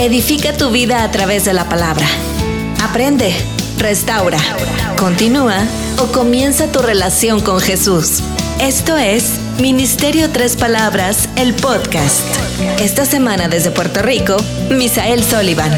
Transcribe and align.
Edifica 0.00 0.56
tu 0.56 0.70
vida 0.70 1.02
a 1.02 1.10
través 1.10 1.44
de 1.44 1.52
la 1.52 1.68
palabra. 1.68 2.06
Aprende, 2.80 3.34
restaura, 3.78 4.38
continúa 4.96 5.58
o 5.98 6.12
comienza 6.12 6.70
tu 6.70 6.78
relación 6.78 7.40
con 7.40 7.58
Jesús. 7.58 8.22
Esto 8.60 8.96
es 8.96 9.24
Ministerio 9.60 10.30
Tres 10.30 10.54
Palabras, 10.54 11.28
el 11.34 11.52
podcast. 11.52 12.20
Esta 12.78 13.06
semana 13.06 13.48
desde 13.48 13.72
Puerto 13.72 14.00
Rico, 14.00 14.36
Misael 14.70 15.24
Sullivan. 15.24 15.76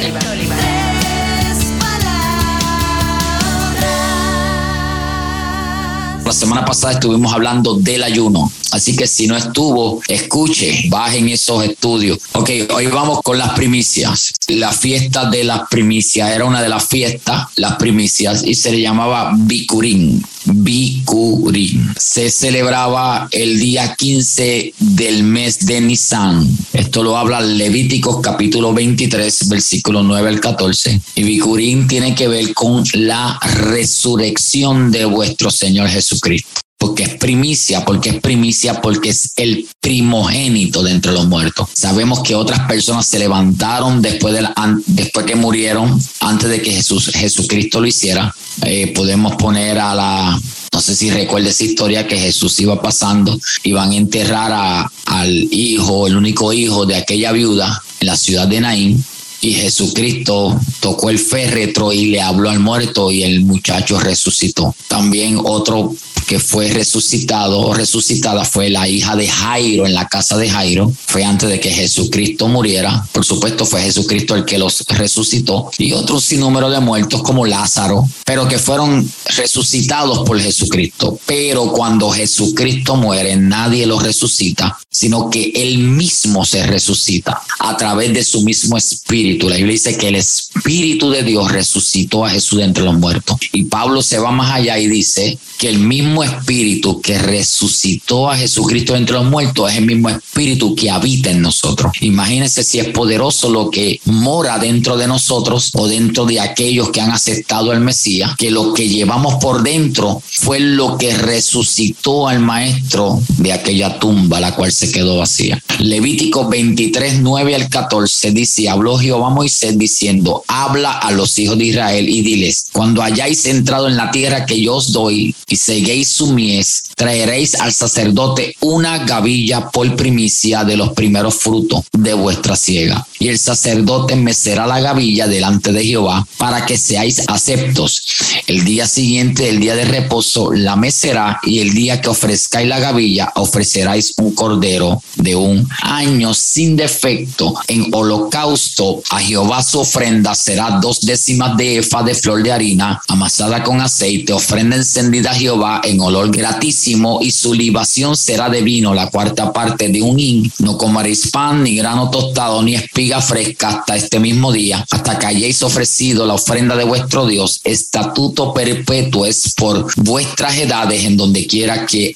La 6.27 6.33
semana 6.33 6.67
pasada 6.67 6.93
estuvimos 6.93 7.33
hablando 7.33 7.75
del 7.75 8.03
ayuno. 8.03 8.53
Así 8.73 8.97
que 8.97 9.07
si 9.07 9.27
no 9.27 9.37
estuvo, 9.37 10.01
escuche, 10.09 10.85
bajen 10.89 11.29
esos 11.29 11.65
estudios. 11.65 12.19
Ok, 12.33 12.51
hoy 12.75 12.87
vamos 12.87 13.21
con 13.23 13.39
las 13.39 13.51
primicias. 13.51 14.33
La 14.49 14.73
fiesta 14.73 15.29
de 15.29 15.45
las 15.45 15.69
primicias 15.69 16.31
era 16.31 16.45
una 16.45 16.63
de 16.63 16.69
las 16.69 16.87
fiestas, 16.87 17.49
las 17.57 17.77
primicias, 17.77 18.45
y 18.45 18.55
se 18.55 18.73
le 18.73 18.81
llamaba 18.81 19.33
Bikurim. 19.37 20.23
Bikurim. 20.45 21.95
Se 21.99 22.31
celebraba 22.31 23.29
el 23.31 23.59
día 23.59 23.95
15 23.95 24.75
del 24.79 25.23
mes 25.25 25.67
de 25.67 25.81
Nisan. 25.81 26.49
Esto 26.73 27.03
lo 27.03 27.17
habla 27.17 27.41
Levíticos 27.41 28.21
capítulo 28.23 28.73
23, 28.73 29.49
versículo 29.49 30.03
9 30.03 30.29
al 30.29 30.41
14. 30.41 31.01
Y 31.17 31.23
Bikurim 31.23 31.87
tiene 31.87 32.15
que 32.15 32.29
ver 32.29 32.55
con 32.55 32.85
la 32.95 33.39
resurrección 33.43 34.91
de 34.91 35.05
vuestro 35.05 35.51
Señor 35.51 35.89
Jesucristo 35.89 36.61
porque 36.91 37.05
es 37.05 37.15
primicia, 37.19 37.85
porque 37.85 38.11
es 38.11 38.21
primicia, 38.21 38.81
porque 38.81 39.11
es 39.11 39.33
el 39.37 39.65
primogénito 39.79 40.83
de 40.83 40.91
entre 40.91 41.13
los 41.13 41.29
muertos. 41.29 41.69
Sabemos 41.73 42.21
que 42.25 42.35
otras 42.35 42.67
personas 42.67 43.07
se 43.07 43.21
levantaron 43.21 44.03
después, 44.03 44.35
de 44.35 44.49
después 44.87 45.25
que 45.25 45.37
murieron, 45.37 45.97
antes 46.19 46.51
de 46.51 46.61
que 46.61 46.73
Jesús, 46.73 47.13
Jesucristo 47.15 47.81
lo 47.81 47.87
hiciera. 47.87 48.35
Eh, 48.65 48.93
podemos 48.93 49.37
poner 49.37 49.79
a 49.79 49.95
la, 49.95 50.41
no 50.73 50.81
sé 50.81 50.97
si 50.97 51.13
recuerda 51.13 51.51
esa 51.51 51.63
historia 51.63 52.09
que 52.09 52.19
Jesús 52.19 52.59
iba 52.59 52.83
pasando, 52.83 53.39
iban 53.63 53.93
a 53.93 53.97
enterrar 53.97 54.51
a, 54.51 54.93
al 55.07 55.31
hijo, 55.53 56.09
el 56.09 56.17
único 56.17 56.53
hijo 56.53 56.87
de 56.87 56.97
aquella 56.97 57.31
viuda 57.31 57.81
en 58.01 58.09
la 58.09 58.17
ciudad 58.17 58.49
de 58.49 58.61
Naín 58.61 59.05
y 59.41 59.53
Jesucristo 59.53 60.59
tocó 60.81 61.11
el 61.11 61.19
féretro 61.19 61.93
y 61.93 62.07
le 62.07 62.21
habló 62.21 62.51
al 62.51 62.61
muerto 62.61 63.11
y 63.11 63.23
el 63.23 63.45
muchacho 63.45 63.99
resucitó. 63.99 64.75
También 64.89 65.39
otro 65.43 65.95
que 66.31 66.39
fue 66.39 66.69
resucitado 66.69 67.59
o 67.59 67.75
resucitada 67.75 68.45
fue 68.45 68.71
la 68.71 68.87
hija 68.87 69.17
de 69.17 69.27
Jairo 69.27 69.85
en 69.85 69.95
la 69.95 70.07
casa 70.07 70.37
de 70.37 70.49
Jairo. 70.49 70.93
Fue 71.07 71.25
antes 71.25 71.49
de 71.49 71.59
que 71.59 71.73
Jesucristo 71.73 72.47
muriera. 72.47 73.05
Por 73.11 73.25
supuesto, 73.25 73.67
fue 73.67 73.83
Jesucristo 73.83 74.37
el 74.37 74.45
que 74.45 74.57
los 74.57 74.85
resucitó. 74.87 75.73
Y 75.77 75.93
otros 75.93 76.23
sinnúmero 76.23 76.71
de 76.71 76.79
muertos 76.79 77.23
como 77.23 77.47
Lázaro, 77.47 78.07
pero 78.25 78.47
que 78.47 78.61
fueron 78.61 79.11
resucitados 79.37 80.21
por 80.21 80.41
Jesucristo. 80.41 81.19
Pero 81.27 81.73
cuando 81.73 82.11
Jesucristo 82.11 82.95
muere, 82.95 83.35
nadie 83.35 83.85
los 83.85 84.01
resucita, 84.01 84.79
sino 84.89 85.31
que 85.31 85.51
él 85.53 85.79
mismo 85.79 86.45
se 86.45 86.65
resucita 86.65 87.43
a 87.59 87.77
través 87.77 88.15
de 88.15 88.23
su 88.23 88.43
mismo 88.43 88.77
espíritu. 88.77 89.30
La 89.39 89.57
Biblia 89.57 89.73
dice 89.73 89.97
que 89.97 90.09
el 90.09 90.17
espíritu 90.17 91.11
de 91.11 91.23
Dios 91.23 91.51
resucitó 91.51 92.25
a 92.25 92.31
Jesús 92.31 92.59
de 92.59 92.65
entre 92.65 92.85
los 92.85 92.99
muertos. 92.99 93.37
Y 93.53 93.65
Pablo 93.65 94.03
se 94.03 94.19
va 94.19 94.31
más 94.31 94.53
allá 94.53 94.79
y 94.79 94.87
dice 94.87 95.39
que 95.59 95.69
el 95.69 95.79
mismo 95.79 96.25
espíritu 96.25 97.01
que 97.03 97.19
resucitó 97.19 98.31
a 98.31 98.37
Jesucristo 98.37 98.97
entre 98.97 99.17
los 99.17 99.27
muertos 99.27 99.71
es 99.71 99.79
el 99.79 99.85
mismo 99.85 100.09
espíritu 100.09 100.75
que 100.75 100.91
habita 100.91 101.31
en 101.31 101.43
nosotros. 101.43 101.93
Imagínense 102.01 102.65
si 102.65 102.79
es 102.79 102.89
poderoso 102.89 103.51
lo 103.51 103.71
que 103.71 104.01
mora 104.07 104.59
dentro 104.59 104.97
de 104.97 105.07
nosotros 105.07 105.71
o 105.75 105.87
dentro 105.87 106.25
de 106.25 106.41
aquellos 106.41 106.91
que 106.91 107.01
han 107.01 107.11
aceptado 107.11 107.73
al 107.73 107.81
Mesías, 107.81 108.37
que 108.37 108.51
lo 108.51 108.73
que 108.73 108.89
llevamos 108.89 109.35
por 109.35 109.63
dentro 109.63 110.23
fue 110.25 110.61
lo 110.61 110.97
que 110.97 111.15
resucitó 111.15 112.27
al 112.27 112.41
maestro 112.41 113.21
de 113.39 113.53
aquella 113.53 113.99
tumba, 113.99 114.41
la 114.41 114.55
cual 114.55 114.73
se 114.73 114.91
quedó 114.91 115.19
vacía. 115.19 115.63
Levítico 115.79 116.49
23, 116.49 117.21
9 117.21 117.55
al 117.55 117.69
14 117.69 118.33
dice, 118.33 118.69
habló 118.69 118.97
Jehová 118.97 119.20
a 119.27 119.31
Moisés 119.31 119.79
diciendo, 119.79 120.45
habla 120.47 120.93
a 120.93 121.11
los 121.11 121.39
hijos 121.39 121.59
de 121.59 121.67
Israel 121.67 122.09
y 122.09 122.23
diles, 122.23 122.67
cuando 122.73 123.03
hayáis 123.03 123.45
entrado 123.47 123.89
en 123.89 123.97
la 123.97 124.11
tierra 124.11 124.47
que 124.47 124.61
yo 124.61 124.77
os 124.77 124.93
doy, 124.93 125.35
y 125.49 125.57
seguéis 125.57 126.09
su 126.09 126.33
mies, 126.33 126.83
traeréis 127.01 127.55
al 127.55 127.73
sacerdote 127.73 128.55
una 128.61 128.99
gavilla 128.99 129.71
por 129.71 129.97
primicia 129.97 130.65
de 130.65 130.77
los 130.77 130.93
primeros 130.93 131.35
frutos 131.35 131.87
de 131.93 132.13
vuestra 132.13 132.57
siega. 132.57 133.07
Y 133.19 133.29
el 133.29 133.39
sacerdote 133.39 134.17
mecerá 134.17 134.67
la 134.67 134.81
gavilla 134.81 135.27
delante 135.27 135.73
de 135.73 135.83
Jehová 135.83 136.27
para 136.37 136.67
que 136.67 136.77
seáis 136.77 137.23
aceptos. 137.27 138.03
El 138.47 138.67
día 138.67 138.87
siguiente, 138.87 139.49
el 139.49 139.61
día 139.61 139.77
de 139.77 139.87
reposo, 139.87 140.53
la 140.53 140.77
mecerá 140.77 141.41
y 141.43 141.61
el 141.61 141.73
día 141.73 142.03
que 142.03 142.11
ofrezcáis 142.11 142.69
la 142.69 142.81
gavilla, 142.81 143.33
ofreceráis 143.37 144.13
un 144.19 144.35
cordero 144.35 145.03
de 145.17 145.35
un 145.35 145.67
año 145.81 146.35
sin 146.35 146.77
defecto. 146.77 147.55
En 147.67 147.87
holocausto 147.93 149.03
a 149.09 149.21
Jehová 149.21 149.63
su 149.63 149.81
ofrenda 149.81 150.35
será 150.35 150.79
dos 150.83 151.01
décimas 151.01 151.57
de 151.57 151.79
efa 151.79 152.03
de 152.03 152.15
flor 152.15 152.43
de 152.43 152.53
harina 152.53 153.01
amasada 153.09 153.63
con 153.63 153.81
aceite, 153.81 154.35
ofrenda 154.35 154.77
encendida 154.77 155.33
Jehová 155.33 155.81
en 155.83 155.99
olor 155.99 156.31
gratísimo 156.31 156.90
y 157.21 157.31
su 157.31 157.55
libación 157.55 158.17
será 158.17 158.49
de 158.49 158.63
vino, 158.63 158.95
la 158.95 159.11
cuarta 159.11 159.53
parte 159.53 159.89
de 159.89 160.03
un 160.03 160.19
hin. 160.19 160.53
No 160.59 160.77
comeréis 160.77 161.31
pan, 161.31 161.63
ni 161.63 161.77
grano 161.77 162.11
tostado, 162.11 162.63
ni 162.63 162.75
espiga 162.75 163.21
fresca 163.21 163.69
hasta 163.69 163.97
este 163.97 164.19
mismo 164.19 164.53
día, 164.53 164.85
hasta 164.91 165.19
que 165.19 165.27
hayáis 165.27 165.63
ofrecido 165.63 166.27
la 166.27 166.35
ofrenda 166.35 166.77
de 166.77 166.85
vuestro 166.85 167.27
Dios. 167.27 167.61
Estatuto 167.65 168.53
perpetuo 168.53 169.27
es 169.27 169.55
por 169.57 169.87
vuestras 169.97 170.59
edades 170.59 171.05
en 171.05 171.17
donde 171.17 171.47
quiera 171.47 171.87
que 171.87 172.13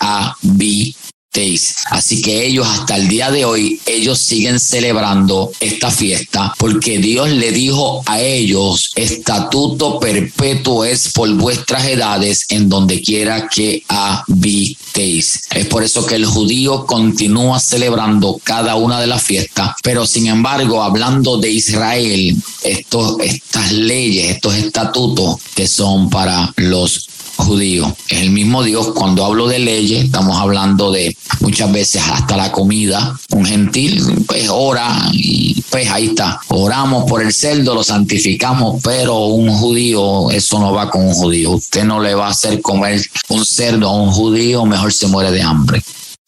Así 1.90 2.22
que 2.22 2.46
ellos 2.46 2.66
hasta 2.68 2.96
el 2.96 3.08
día 3.08 3.30
de 3.32 3.44
hoy, 3.44 3.80
ellos 3.86 4.20
siguen 4.20 4.60
celebrando 4.60 5.50
esta 5.58 5.90
fiesta 5.90 6.54
porque 6.58 6.98
Dios 6.98 7.28
le 7.28 7.50
dijo 7.50 8.02
a 8.06 8.20
ellos, 8.20 8.92
estatuto 8.94 9.98
perpetuo 9.98 10.84
es 10.84 11.10
por 11.12 11.28
vuestras 11.34 11.86
edades 11.86 12.46
en 12.50 12.68
donde 12.68 13.02
quiera 13.02 13.48
que 13.48 13.82
habitéis. 13.88 15.40
Es 15.50 15.66
por 15.66 15.82
eso 15.82 16.06
que 16.06 16.14
el 16.14 16.24
judío 16.24 16.86
continúa 16.86 17.58
celebrando 17.58 18.40
cada 18.44 18.76
una 18.76 19.00
de 19.00 19.08
las 19.08 19.22
fiestas, 19.22 19.72
pero 19.82 20.06
sin 20.06 20.28
embargo, 20.28 20.84
hablando 20.84 21.38
de 21.38 21.50
Israel, 21.50 22.36
estos, 22.62 23.16
estas 23.20 23.72
leyes, 23.72 24.36
estos 24.36 24.54
estatutos 24.54 25.38
que 25.54 25.66
son 25.66 26.10
para 26.10 26.52
los 26.56 27.08
judío. 27.36 27.94
Es 28.08 28.20
el 28.20 28.30
mismo 28.30 28.62
Dios. 28.62 28.92
Cuando 28.94 29.24
hablo 29.24 29.46
de 29.46 29.58
leyes, 29.58 30.04
estamos 30.04 30.36
hablando 30.36 30.90
de 30.90 31.16
muchas 31.40 31.72
veces 31.72 32.02
hasta 32.10 32.36
la 32.36 32.52
comida. 32.52 33.18
Un 33.30 33.44
gentil, 33.44 34.24
pues 34.26 34.48
ora 34.50 35.08
y 35.12 35.62
pues 35.70 35.90
ahí 35.90 36.06
está. 36.06 36.40
Oramos 36.48 37.04
por 37.08 37.22
el 37.22 37.32
cerdo, 37.32 37.74
lo 37.74 37.82
santificamos, 37.82 38.82
pero 38.82 39.26
un 39.26 39.50
judío, 39.50 40.30
eso 40.30 40.58
no 40.58 40.72
va 40.72 40.90
con 40.90 41.06
un 41.06 41.14
judío. 41.14 41.52
Usted 41.52 41.84
no 41.84 42.00
le 42.00 42.14
va 42.14 42.28
a 42.28 42.30
hacer 42.30 42.60
comer 42.60 43.02
un 43.28 43.44
cerdo 43.44 43.88
a 43.88 43.92
un 43.92 44.10
judío, 44.10 44.64
mejor 44.64 44.92
se 44.92 45.06
muere 45.06 45.30
de 45.30 45.42
hambre 45.42 45.82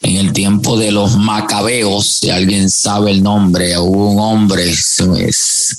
en 0.07 0.17
el 0.17 0.33
tiempo 0.33 0.77
de 0.77 0.93
los 0.93 1.17
macabeos, 1.17 2.19
si 2.19 2.31
alguien 2.31 2.71
sabe 2.71 3.11
el 3.11 3.23
nombre, 3.23 3.77
hubo 3.79 4.13
un 4.13 4.21
hombre 4.21 4.73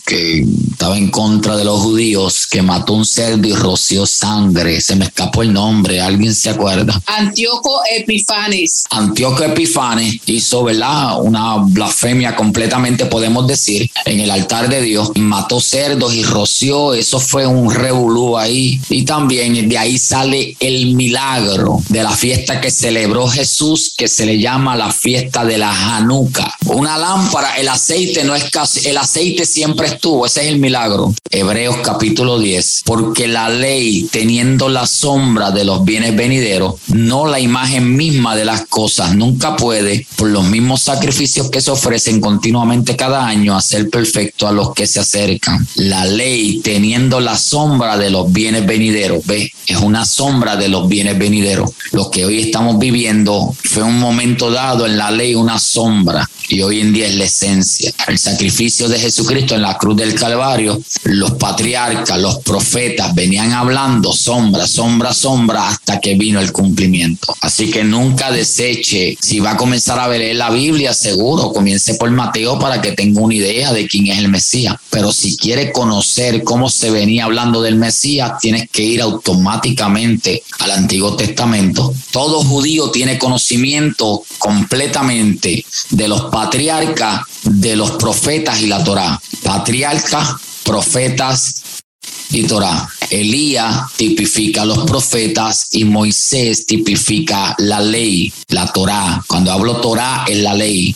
que 0.06 0.46
estaba 0.72 0.98
en 0.98 1.10
contra 1.10 1.56
de 1.56 1.66
los 1.66 1.80
judíos, 1.82 2.48
que 2.48 2.62
mató 2.62 2.94
un 2.94 3.06
cerdo 3.06 3.48
y 3.48 3.54
roció 3.54 4.06
sangre. 4.06 4.82
Se 4.82 4.96
me 4.96 5.06
escapó 5.06 5.42
el 5.42 5.54
nombre, 5.54 6.02
¿alguien 6.02 6.34
se 6.34 6.50
acuerda? 6.50 7.02
Antíoco 7.06 7.82
Epifanes. 7.96 8.84
Antíoco 8.90 9.44
Epifanes 9.44 10.20
hizo, 10.26 10.64
¿verdad? 10.64 11.22
Una 11.22 11.58
blasfemia 11.58 12.36
completamente, 12.36 13.06
podemos 13.06 13.48
decir, 13.48 13.90
en 14.06 14.20
el 14.20 14.32
altar 14.32 14.70
de 14.70 14.82
Dios. 14.82 15.12
Mató 15.16 15.60
cerdos 15.60 16.14
y 16.14 16.24
roció, 16.24 16.94
eso 16.94 17.20
fue 17.20 17.46
un 17.46 17.74
revolú 17.74 18.38
ahí. 18.38 18.80
Y 18.90 19.04
también 19.04 19.68
de 19.70 19.78
ahí 19.78 19.98
sale 19.98 20.56
el 20.60 20.96
milagro 20.96 21.82
de 21.90 22.04
la 22.04 22.12
fiesta 22.12 22.60
que 22.62 22.72
celebró 22.72 23.28
Jesús, 23.28 23.94
que 23.98 24.08
se 24.08 24.26
le 24.26 24.40
llama 24.40 24.76
la 24.76 24.92
fiesta 24.92 25.46
de 25.46 25.58
la 25.58 25.98
Hanukkah. 25.98 26.56
Una 26.66 26.98
lámpara, 26.98 27.58
el 27.58 27.68
aceite 27.68 28.24
no 28.24 28.36
es 28.36 28.50
casi, 28.50 28.88
el 28.88 28.98
aceite 28.98 29.46
siempre 29.46 29.77
estuvo, 29.86 30.26
ese 30.26 30.42
es 30.42 30.48
el 30.48 30.60
milagro. 30.60 31.14
Hebreos 31.30 31.78
capítulo 31.84 32.40
10, 32.40 32.84
porque 32.86 33.28
la 33.28 33.50
ley 33.50 34.08
teniendo 34.12 34.70
la 34.70 34.88
sombra 34.88 35.52
de 35.52 35.66
los 35.66 35.86
bienes 35.86 36.16
venideros, 36.16 36.76
no 36.88 37.28
la 37.28 37.40
imagen 37.40 37.96
misma 37.96 38.36
de 38.36 38.46
las 38.46 38.66
cosas, 38.68 39.16
nunca 39.16 39.56
puede, 39.56 40.08
por 40.16 40.30
los 40.30 40.46
mismos 40.46 40.82
sacrificios 40.82 41.50
que 41.50 41.62
se 41.62 41.72
ofrecen 41.72 42.22
continuamente 42.22 42.96
cada 42.96 43.26
año, 43.28 43.56
hacer 43.56 43.90
perfecto 43.90 44.48
a 44.48 44.52
los 44.52 44.74
que 44.74 44.88
se 44.88 45.00
acercan. 45.00 45.68
La 45.76 46.06
ley 46.06 46.62
teniendo 46.64 47.20
la 47.20 47.38
sombra 47.38 47.98
de 47.98 48.10
los 48.10 48.32
bienes 48.32 48.66
venideros, 48.66 49.26
ve, 49.26 49.52
es 49.68 49.78
una 49.78 50.06
sombra 50.06 50.56
de 50.56 50.70
los 50.70 50.88
bienes 50.88 51.18
venideros. 51.18 51.72
Lo 51.92 52.10
que 52.10 52.26
hoy 52.26 52.40
estamos 52.40 52.80
viviendo 52.80 53.56
fue 53.64 53.84
un 53.84 54.00
momento 54.00 54.50
dado 54.50 54.86
en 54.86 54.98
la 54.98 55.12
ley 55.12 55.36
una 55.36 55.60
sombra 55.60 56.28
y 56.50 56.62
hoy 56.62 56.82
en 56.82 56.94
día 56.94 57.08
es 57.08 57.16
la 57.16 57.26
esencia. 57.26 57.92
El 58.08 58.18
sacrificio 58.18 58.88
de 58.88 59.00
Jesucristo 59.00 59.56
en 59.56 59.62
la 59.62 59.78
cruz 59.78 59.98
del 59.98 60.16
Calvario, 60.16 60.82
los 61.04 61.32
patriarcas, 61.34 62.20
los 62.20 62.40
profetas 62.40 63.14
venían 63.14 63.52
hablando 63.52 64.14
sombra, 64.14 64.68
sombra, 64.68 65.14
sombra 65.14 65.70
hasta 65.70 66.00
que 66.00 66.16
vino 66.16 66.40
el 66.40 66.52
cumplimiento. 66.52 67.36
Así 67.42 67.70
que 67.70 67.84
nunca 67.84 68.32
deseche, 68.32 69.18
si 69.22 69.40
va 69.40 69.52
a 69.52 69.58
comenzar 69.58 70.00
a 70.00 70.08
leer 70.08 70.36
la 70.36 70.50
Biblia, 70.50 70.94
seguro, 70.94 71.52
comience 71.52 71.96
por 71.96 72.10
Mateo 72.12 72.60
para 72.60 72.82
que 72.82 72.94
tenga 72.94 73.22
una 73.22 73.36
idea 73.36 73.74
de 73.74 73.88
quién 73.88 74.08
es 74.08 74.20
el 74.20 74.30
Mesías. 74.30 74.76
Pero 74.90 75.12
si 75.12 75.38
quiere 75.38 75.72
conocer 75.72 76.44
cómo 76.44 76.70
se 76.70 76.92
venía 76.92 77.26
hablando 77.26 77.62
del 77.62 77.76
Mesías, 77.76 78.34
tienes 78.40 78.70
que 78.70 78.84
ir 78.84 79.02
automáticamente 79.02 80.44
al 80.60 80.72
Antiguo 80.72 81.16
Testamento. 81.16 81.94
Todo 82.12 82.44
judío 82.44 82.90
tiene 82.92 83.18
conocimiento 83.18 84.24
completamente 84.38 85.66
de 85.90 86.08
los 86.08 86.26
patriarcas, 86.38 87.26
de 87.46 87.76
los 87.76 87.92
profetas 87.94 88.62
y 88.62 88.68
la 88.68 88.84
Torá. 88.84 89.20
Patriarcas, 89.44 90.36
profetas 90.64 91.82
y 92.30 92.44
Torá. 92.44 92.88
Elías 93.10 93.92
tipifica 93.96 94.62
a 94.62 94.66
los 94.66 94.86
profetas 94.86 95.70
y 95.72 95.84
Moisés 95.84 96.68
tipifica 96.68 97.56
la 97.58 97.80
ley, 97.80 98.32
la 98.50 98.72
Torá. 98.72 99.24
Cuando 99.26 99.52
hablo 99.52 99.78
Torá 99.78 100.26
es 100.28 100.38
la 100.38 100.54
ley. 100.54 100.96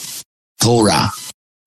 Torah, 0.59 1.11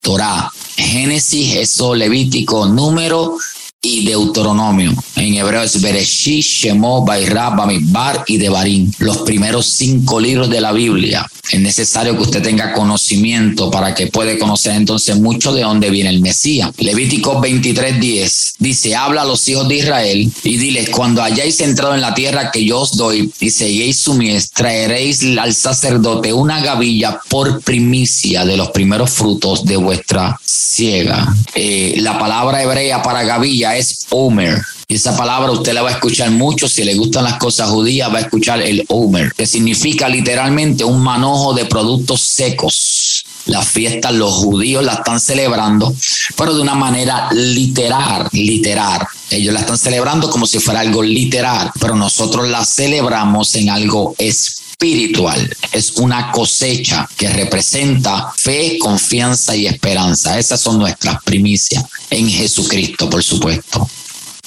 Torá. 0.01 0.53
Génesis, 0.77 1.57
eso, 1.57 1.97
Levítico, 1.97 2.67
número 2.67 3.37
y 3.83 4.05
Deuteronomio. 4.07 4.93
En 5.17 5.35
hebreo 5.35 5.63
es 5.63 5.83
Bereshit, 5.83 6.45
Shemot, 6.45 7.05
Bairá, 7.05 7.51
Bamidbar 7.51 8.23
y 8.29 8.37
Devarim. 8.37 8.93
Los 9.01 9.19
primeros 9.23 9.67
cinco 9.67 10.21
libros 10.21 10.49
de 10.49 10.61
la 10.61 10.71
Biblia. 10.71 11.27
Es 11.51 11.61
necesario 11.61 12.17
que 12.17 12.23
usted 12.23 12.43
tenga 12.43 12.73
conocimiento 12.73 13.71
para 13.71 13.95
que 13.95 14.07
pueda 14.07 14.39
conocer 14.39 14.73
entonces 14.73 15.19
mucho 15.19 15.53
de 15.53 15.63
dónde 15.63 15.91
viene 15.91 16.11
el 16.11 16.21
Mesías. 16.21 16.71
Levítico 16.79 17.41
23, 17.41 18.01
10 18.01 18.55
dice, 18.59 18.97
habla 18.97 19.23
a 19.23 19.25
los 19.27 19.47
hijos 19.49 19.69
de 19.69 19.77
Israel 19.77 20.33
y 20.43 20.57
diles, 20.57 20.91
cuando 20.91 21.23
hayáis 21.23 21.61
entrado 21.61 21.95
en 21.95 22.01
la 22.01 22.15
tierra 22.15 22.51
que 22.51 22.65
yo 22.65 22.81
os 22.81 22.97
doy 22.97 23.33
y 23.41 23.51
seguéis 23.51 23.99
su 23.99 24.15
mies, 24.15 24.51
traeréis 24.51 25.23
al 25.39 25.55
sacerdote 25.55 26.33
una 26.33 26.61
gavilla 26.61 27.21
por 27.29 27.61
primicia 27.63 28.45
de 28.45 28.57
los 28.57 28.71
primeros 28.71 29.11
frutos 29.11 29.65
de 29.65 29.77
vuestra 29.77 30.39
ciega. 30.45 31.35
Eh, 31.55 31.95
la 31.99 32.19
palabra 32.19 32.63
hebrea 32.63 33.03
para 33.03 33.23
gavilla 33.25 33.77
es 33.77 34.07
Omer. 34.11 34.61
Y 34.87 34.97
esa 34.97 35.17
palabra 35.17 35.51
usted 35.53 35.73
la 35.73 35.83
va 35.83 35.91
a 35.91 35.93
escuchar 35.93 36.31
mucho. 36.31 36.69
Si 36.69 36.85
le 36.85 36.95
gustan 36.95 37.25
las 37.25 37.39
cosas 37.39 37.71
judías, 37.71 38.13
va 38.13 38.19
a 38.19 38.23
escuchar 38.23 38.61
el 38.61 38.85
Omer, 38.89 39.33
que 39.35 39.47
significa 39.47 40.09
literalmente 40.09 40.85
un 40.85 41.03
manojo 41.03 41.55
de 41.55 41.65
productos 41.65 42.21
secos. 42.21 43.25
Las 43.47 43.69
fiestas, 43.69 44.13
los 44.15 44.33
judíos 44.33 44.85
la 44.85 44.95
están 44.95 45.21
celebrando, 45.21 45.95
pero 46.37 46.55
de 46.55 46.63
una 46.63 46.75
manera 46.75 47.29
literal, 47.33 48.29
literal. 48.33 49.07
Ellos 49.31 49.53
la 49.53 49.61
están 49.61 49.77
celebrando 49.77 50.31
como 50.31 50.47
si 50.47 50.59
fuera 50.61 50.81
algo 50.81 51.03
literal, 51.03 51.71
pero 51.79 51.95
nosotros 51.95 52.49
la 52.49 52.65
celebramos 52.65 53.55
en 53.55 53.69
algo 53.69 54.15
espiritual. 54.19 55.55
Es 55.73 55.93
una 55.97 56.31
cosecha 56.31 57.09
que 57.17 57.29
representa 57.29 58.33
fe, 58.37 58.79
confianza 58.79 59.55
y 59.55 59.67
esperanza. 59.67 60.39
Esas 60.39 60.61
son 60.61 60.79
nuestras 60.79 61.23
primicias 61.23 61.85
en 62.11 62.29
Jesucristo, 62.29 63.11
por 63.11 63.23
supuesto. 63.23 63.87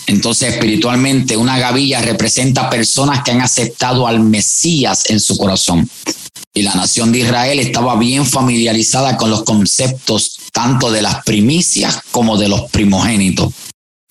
Entonces, 0.07 0.53
espiritualmente, 0.53 1.35
una 1.35 1.59
gavilla 1.59 2.01
representa 2.01 2.69
personas 2.69 3.23
que 3.23 3.31
han 3.31 3.41
aceptado 3.41 4.07
al 4.07 4.21
Mesías 4.21 5.09
en 5.09 5.19
su 5.19 5.37
corazón. 5.37 5.89
Y 6.53 6.61
la 6.61 6.73
nación 6.73 7.11
de 7.11 7.19
Israel 7.19 7.59
estaba 7.59 7.95
bien 7.97 8.25
familiarizada 8.25 9.17
con 9.17 9.29
los 9.29 9.43
conceptos 9.43 10.39
tanto 10.53 10.89
de 10.89 11.01
las 11.01 11.23
primicias 11.23 11.99
como 12.09 12.37
de 12.37 12.47
los 12.47 12.71
primogénitos, 12.71 13.53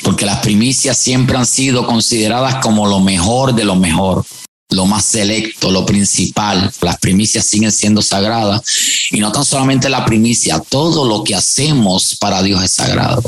porque 0.04 0.26
las 0.26 0.40
primicias 0.40 0.98
siempre 0.98 1.36
han 1.38 1.46
sido 1.46 1.86
consideradas 1.86 2.56
como 2.56 2.86
lo 2.86 3.00
mejor 3.00 3.54
de 3.54 3.64
lo 3.64 3.74
mejor, 3.74 4.24
lo 4.70 4.84
más 4.84 5.06
selecto, 5.06 5.70
lo 5.70 5.86
principal. 5.86 6.70
Las 6.82 6.98
primicias 6.98 7.46
siguen 7.46 7.72
siendo 7.72 8.02
sagradas 8.02 8.62
y 9.10 9.18
no 9.18 9.32
tan 9.32 9.44
solamente 9.44 9.88
la 9.88 10.04
primicia, 10.04 10.60
todo 10.60 11.06
lo 11.06 11.24
que 11.24 11.34
hacemos 11.34 12.16
para 12.20 12.42
Dios 12.42 12.62
es 12.62 12.72
sagrado. 12.72 13.22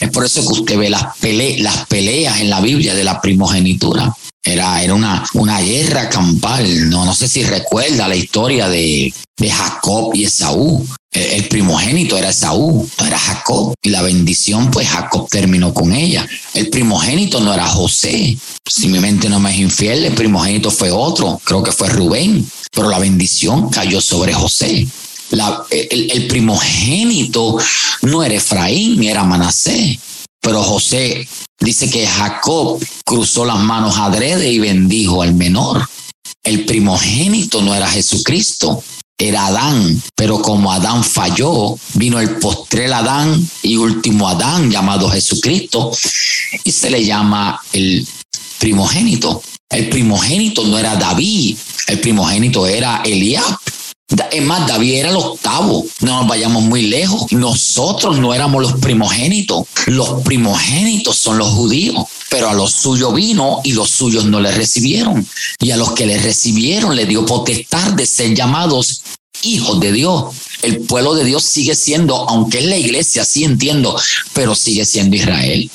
Es 0.00 0.10
por 0.10 0.24
eso 0.24 0.42
que 0.42 0.60
usted 0.60 0.78
ve 0.78 0.90
las, 0.90 1.16
peleas 1.16 2.40
en 2.40 2.50
la 2.50 2.60
Biblia 2.60 2.94
de 2.94 3.04
la 3.04 3.20
primogenitura. 3.20 4.14
Era, 4.42 4.82
era 4.82 4.94
una, 4.94 5.24
una 5.34 5.60
guerra 5.60 6.08
campal. 6.08 6.88
No, 6.88 7.04
no 7.04 7.14
sé 7.14 7.26
si 7.26 7.42
recuerda 7.42 8.08
la 8.08 8.16
historia 8.16 8.68
de, 8.68 9.12
de 9.36 9.50
Jacob 9.50 10.14
y 10.14 10.24
Esaú. 10.24 10.86
El, 11.10 11.48
primogénito 11.48 12.16
era 12.16 12.28
Esaú, 12.28 12.88
no 12.98 13.06
era 13.06 13.18
Jacob. 13.18 13.74
Y 13.82 13.88
la 13.88 14.02
bendición, 14.02 14.70
pues 14.70 14.88
Jacob 14.88 15.28
terminó 15.28 15.74
con 15.74 15.92
ella. 15.92 16.28
El 16.54 16.68
primogénito 16.68 17.40
no 17.40 17.52
era 17.52 17.66
José. 17.66 18.36
Si 18.66 18.88
mi 18.88 19.00
mente 19.00 19.28
no 19.28 19.40
me 19.40 19.50
es 19.50 19.58
infiel, 19.58 20.04
el 20.04 20.14
primogénito 20.14 20.70
fue 20.70 20.90
otro. 20.90 21.40
Creo 21.42 21.62
que 21.62 21.72
fue 21.72 21.88
Rubén. 21.88 22.48
Pero 22.70 22.90
la 22.90 22.98
bendición 22.98 23.70
cayó 23.70 24.00
sobre 24.00 24.32
José 24.34 24.86
el, 25.70 26.26
primogénito 26.28 27.58
no 28.02 28.22
era 28.22 28.34
Efraín, 28.34 29.02
era 29.02 29.24
Manasés. 29.24 29.98
Pero 30.40 30.62
José 30.62 31.28
dice 31.60 31.90
que 31.90 32.06
Jacob 32.06 32.82
cruzó 33.04 33.44
las 33.44 33.58
manos 33.58 33.98
adrede 33.98 34.50
y 34.50 34.58
bendijo 34.58 35.22
al 35.22 35.34
menor. 35.34 35.88
El 36.44 36.64
primogénito 36.64 37.60
no 37.60 37.74
era 37.74 37.88
Jesucristo, 37.88 38.82
era 39.18 39.46
Adán, 39.46 40.00
pero 40.14 40.40
como 40.40 40.72
Adán 40.72 41.02
falló, 41.02 41.76
vino 41.94 42.20
el 42.20 42.36
postrer 42.36 42.92
Adán 42.92 43.48
y 43.62 43.76
último 43.76 44.28
Adán 44.28 44.70
llamado 44.70 45.10
Jesucristo 45.10 45.90
y 46.62 46.70
se 46.70 46.88
le 46.88 47.04
llama 47.04 47.60
el 47.72 48.06
primogénito. 48.58 49.42
El 49.68 49.88
primogénito 49.88 50.64
no 50.64 50.78
era 50.78 50.96
David, 50.96 51.56
el 51.88 52.00
primogénito 52.00 52.66
era 52.66 53.02
Eliab. 53.04 53.58
Es 54.30 54.42
más, 54.42 54.66
David 54.66 54.94
era 54.94 55.10
el 55.10 55.16
octavo. 55.16 55.84
No 56.00 56.20
nos 56.20 56.28
vayamos 56.28 56.62
muy 56.62 56.82
lejos. 56.82 57.30
Nosotros 57.32 58.18
no 58.18 58.32
éramos 58.32 58.62
los 58.62 58.72
primogénitos. 58.74 59.66
Los 59.86 60.22
primogénitos 60.22 61.18
son 61.18 61.38
los 61.38 61.48
judíos. 61.48 62.06
Pero 62.30 62.48
a 62.48 62.54
los 62.54 62.72
suyos 62.72 63.14
vino 63.14 63.60
y 63.64 63.72
los 63.72 63.90
suyos 63.90 64.24
no 64.24 64.40
le 64.40 64.50
recibieron. 64.52 65.26
Y 65.60 65.72
a 65.72 65.76
los 65.76 65.92
que 65.92 66.06
le 66.06 66.18
recibieron 66.18 66.96
le 66.96 67.04
dio 67.04 67.26
potestad 67.26 67.92
de 67.92 68.06
ser 68.06 68.34
llamados 68.34 69.02
hijos 69.42 69.78
de 69.80 69.92
Dios. 69.92 70.34
El 70.62 70.80
pueblo 70.80 71.14
de 71.14 71.24
Dios 71.24 71.44
sigue 71.44 71.74
siendo, 71.74 72.28
aunque 72.28 72.58
es 72.58 72.64
la 72.64 72.76
iglesia, 72.76 73.24
sí 73.24 73.44
entiendo, 73.44 73.96
pero 74.32 74.54
sigue 74.54 74.84
siendo 74.84 75.16
Israel. 75.16 75.70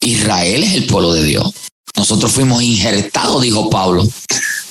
Israel 0.00 0.64
es 0.64 0.74
el 0.74 0.86
pueblo 0.86 1.12
de 1.12 1.24
Dios. 1.24 1.52
Nosotros 1.96 2.32
fuimos 2.32 2.62
injertados, 2.62 3.42
dijo 3.42 3.68
Pablo, 3.68 4.08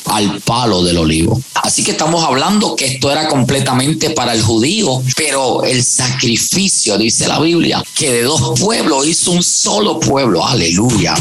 al 0.09 0.41
palo 0.41 0.83
del 0.83 0.97
olivo. 0.97 1.41
Así 1.53 1.83
que 1.83 1.91
estamos 1.91 2.23
hablando 2.23 2.75
que 2.75 2.85
esto 2.85 3.11
era 3.11 3.27
completamente 3.27 4.09
para 4.11 4.33
el 4.33 4.41
judío, 4.41 5.01
pero 5.15 5.63
el 5.63 5.83
sacrificio, 5.83 6.97
dice 6.97 7.27
la 7.27 7.39
Biblia, 7.39 7.83
que 7.93 8.11
de 8.11 8.23
dos 8.23 8.59
pueblos 8.59 9.07
hizo 9.07 9.31
un 9.31 9.43
solo 9.43 9.99
pueblo, 9.99 10.45
aleluya, 10.45 11.15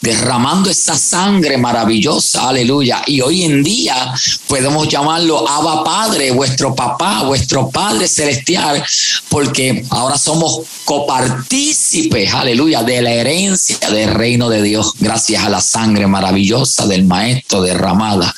derramando 0.00 0.70
esa 0.70 0.96
sangre 0.96 1.58
maravillosa, 1.58 2.48
aleluya. 2.48 3.02
Y 3.06 3.20
hoy 3.20 3.44
en 3.44 3.62
día 3.62 4.14
podemos 4.46 4.88
llamarlo 4.88 5.48
Abba 5.48 5.84
Padre, 5.84 6.30
vuestro 6.30 6.74
papá, 6.74 7.24
vuestro 7.24 7.68
Padre 7.68 8.08
celestial, 8.08 8.82
porque 9.28 9.84
ahora 9.90 10.16
somos 10.16 10.62
copartícipes, 10.84 12.32
aleluya, 12.32 12.82
de 12.82 13.02
la 13.02 13.12
herencia 13.12 13.78
del 13.90 14.14
reino 14.14 14.48
de 14.48 14.62
Dios, 14.62 14.94
gracias 14.98 15.44
a 15.44 15.50
la 15.50 15.60
sangre 15.60 16.06
maravillosa 16.06 16.86
del 16.86 17.04
Maestro 17.04 17.62
derramada 17.62 18.29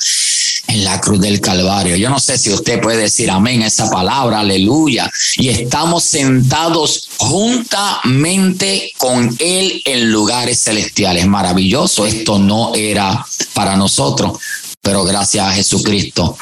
en 0.67 0.83
la 0.83 0.99
cruz 0.99 1.19
del 1.19 1.39
Calvario. 1.39 1.95
Yo 1.95 2.09
no 2.09 2.19
sé 2.19 2.37
si 2.37 2.51
usted 2.51 2.81
puede 2.81 3.03
decir 3.03 3.29
amén 3.29 3.63
a 3.63 3.67
esa 3.67 3.89
palabra, 3.89 4.39
aleluya. 4.39 5.11
Y 5.37 5.49
estamos 5.49 6.03
sentados 6.03 7.09
juntamente 7.17 8.91
con 8.97 9.35
Él 9.39 9.81
en 9.85 10.11
lugares 10.11 10.63
celestiales. 10.63 11.27
Maravilloso. 11.27 12.05
Esto 12.05 12.39
no 12.39 12.73
era 12.75 13.25
para 13.53 13.75
nosotros, 13.75 14.39
pero 14.81 15.03
gracias 15.03 15.47
a 15.47 15.53
Jesucristo, 15.53 16.37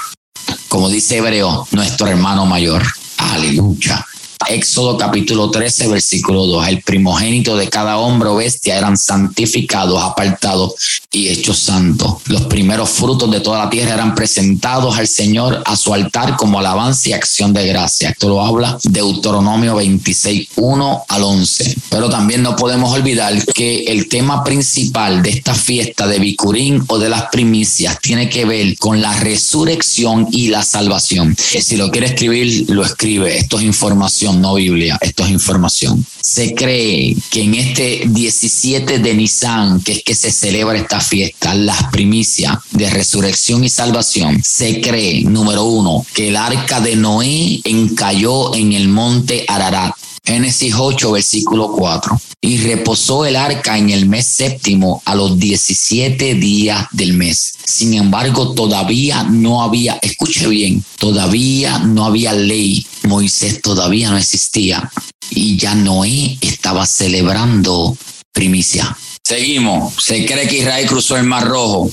como 0.67 0.89
dice 0.89 1.17
Hebreo, 1.17 1.67
nuestro 1.71 2.07
hermano 2.07 2.45
mayor. 2.45 2.83
Aleluya. 3.17 4.05
Éxodo 4.49 4.97
capítulo 4.97 5.49
13, 5.49 5.87
versículo 5.87 6.45
2. 6.45 6.67
El 6.67 6.81
primogénito 6.81 7.55
de 7.55 7.69
cada 7.69 7.97
hombre 7.97 8.29
o 8.29 8.35
bestia 8.35 8.77
eran 8.77 8.97
santificados, 8.97 10.01
apartados 10.01 10.73
y 11.11 11.27
hechos 11.29 11.59
santos. 11.59 12.15
Los 12.27 12.43
primeros 12.43 12.89
frutos 12.89 13.29
de 13.31 13.39
toda 13.39 13.65
la 13.65 13.69
tierra 13.69 13.93
eran 13.93 14.15
presentados 14.15 14.97
al 14.97 15.07
Señor 15.07 15.61
a 15.65 15.75
su 15.75 15.93
altar 15.93 16.35
como 16.37 16.59
alabanza 16.59 17.09
y 17.09 17.13
acción 17.13 17.53
de 17.53 17.67
gracia. 17.67 18.09
Esto 18.09 18.29
lo 18.29 18.41
habla 18.41 18.77
Deuteronomio 18.83 19.75
26, 19.75 20.49
1 20.55 21.05
al 21.07 21.23
11. 21.23 21.75
Pero 21.89 22.09
también 22.09 22.41
no 22.41 22.55
podemos 22.55 22.91
olvidar 22.93 23.33
que 23.53 23.83
el 23.85 24.07
tema 24.07 24.43
principal 24.43 25.21
de 25.21 25.31
esta 25.31 25.53
fiesta 25.53 26.07
de 26.07 26.19
Bicurín 26.19 26.83
o 26.87 26.97
de 26.97 27.09
las 27.09 27.23
primicias 27.31 27.99
tiene 28.01 28.29
que 28.29 28.45
ver 28.45 28.77
con 28.77 29.01
la 29.01 29.17
resurrección 29.19 30.27
y 30.31 30.47
la 30.47 30.63
salvación. 30.63 31.35
Si 31.37 31.77
lo 31.77 31.91
quiere 31.91 32.07
escribir, 32.07 32.69
lo 32.69 32.83
escribe. 32.83 33.37
Esto 33.37 33.57
es 33.57 33.65
información 33.65 34.30
no 34.33 34.55
Biblia, 34.55 34.97
esto 35.01 35.25
es 35.25 35.31
información. 35.31 36.05
Se 36.21 36.53
cree 36.53 37.15
que 37.29 37.43
en 37.43 37.55
este 37.55 38.03
17 38.05 38.99
de 38.99 39.13
Nisan, 39.13 39.81
que 39.81 39.93
es 39.93 40.03
que 40.03 40.15
se 40.15 40.31
celebra 40.31 40.77
esta 40.77 40.99
fiesta, 40.99 41.53
las 41.53 41.83
primicias 41.91 42.57
de 42.71 42.89
resurrección 42.89 43.63
y 43.63 43.69
salvación, 43.69 44.41
se 44.43 44.81
cree, 44.81 45.23
número 45.23 45.63
uno, 45.63 46.05
que 46.13 46.29
el 46.29 46.37
arca 46.37 46.79
de 46.79 46.95
Noé 46.95 47.61
encalló 47.63 48.53
en 48.55 48.73
el 48.73 48.87
monte 48.87 49.45
Ararat. 49.47 49.93
Génesis 50.23 50.73
8, 50.77 51.11
versículo 51.11 51.71
4. 51.71 52.19
Y 52.41 52.57
reposó 52.57 53.25
el 53.25 53.35
arca 53.35 53.77
en 53.77 53.89
el 53.89 54.07
mes 54.07 54.27
séptimo 54.27 55.01
a 55.05 55.15
los 55.15 55.37
17 55.37 56.35
días 56.35 56.87
del 56.91 57.13
mes. 57.13 57.53
Sin 57.65 57.93
embargo, 57.93 58.53
todavía 58.53 59.23
no 59.23 59.63
había, 59.63 59.99
escuche 60.01 60.47
bien, 60.47 60.83
todavía 60.97 61.79
no 61.79 62.05
había 62.05 62.33
ley. 62.33 62.85
Moisés 63.03 63.61
todavía 63.61 64.09
no 64.09 64.17
existía. 64.17 64.91
Y 65.29 65.57
ya 65.57 65.75
Noé 65.75 66.37
estaba 66.41 66.85
celebrando 66.85 67.97
primicia. 68.31 68.95
Seguimos. 69.23 69.93
Se 70.03 70.25
cree 70.25 70.47
que 70.47 70.59
Israel 70.59 70.87
cruzó 70.87 71.17
el 71.17 71.23
Mar 71.23 71.47
Rojo 71.47 71.89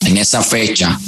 en 0.00 0.16
esa 0.16 0.42
fecha. 0.42 0.98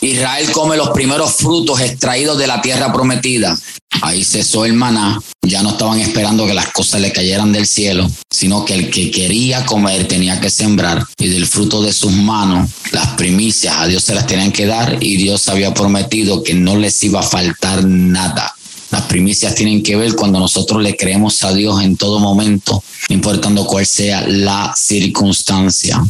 Israel 0.00 0.50
come 0.52 0.76
los 0.76 0.90
primeros 0.90 1.34
frutos 1.34 1.80
extraídos 1.80 2.38
de 2.38 2.46
la 2.46 2.60
tierra 2.60 2.92
prometida. 2.92 3.58
Ahí 4.02 4.24
cesó 4.24 4.64
el 4.64 4.74
maná. 4.74 5.20
Ya 5.42 5.62
no 5.62 5.70
estaban 5.70 6.00
esperando 6.00 6.46
que 6.46 6.54
las 6.54 6.72
cosas 6.72 7.00
le 7.00 7.12
cayeran 7.12 7.52
del 7.52 7.66
cielo, 7.66 8.10
sino 8.30 8.64
que 8.64 8.74
el 8.74 8.90
que 8.90 9.10
quería 9.10 9.64
comer 9.64 10.06
tenía 10.06 10.40
que 10.40 10.50
sembrar 10.50 11.04
y 11.18 11.28
del 11.28 11.46
fruto 11.46 11.82
de 11.82 11.92
sus 11.92 12.12
manos, 12.12 12.68
las 12.92 13.08
primicias 13.14 13.74
a 13.76 13.86
Dios 13.86 14.02
se 14.02 14.14
las 14.14 14.26
tenían 14.26 14.52
que 14.52 14.66
dar 14.66 14.98
y 15.00 15.16
Dios 15.16 15.48
había 15.48 15.72
prometido 15.72 16.42
que 16.42 16.54
no 16.54 16.76
les 16.76 17.02
iba 17.02 17.20
a 17.20 17.22
faltar 17.22 17.84
nada. 17.84 18.52
Las 18.90 19.02
primicias 19.02 19.54
tienen 19.54 19.82
que 19.82 19.96
ver 19.96 20.14
cuando 20.14 20.38
nosotros 20.38 20.82
le 20.82 20.96
creemos 20.96 21.42
a 21.44 21.52
Dios 21.52 21.82
en 21.82 21.96
todo 21.96 22.18
momento, 22.18 22.82
importando 23.08 23.66
cuál 23.66 23.86
sea 23.86 24.26
la 24.26 24.74
circunstancia. 24.76 26.04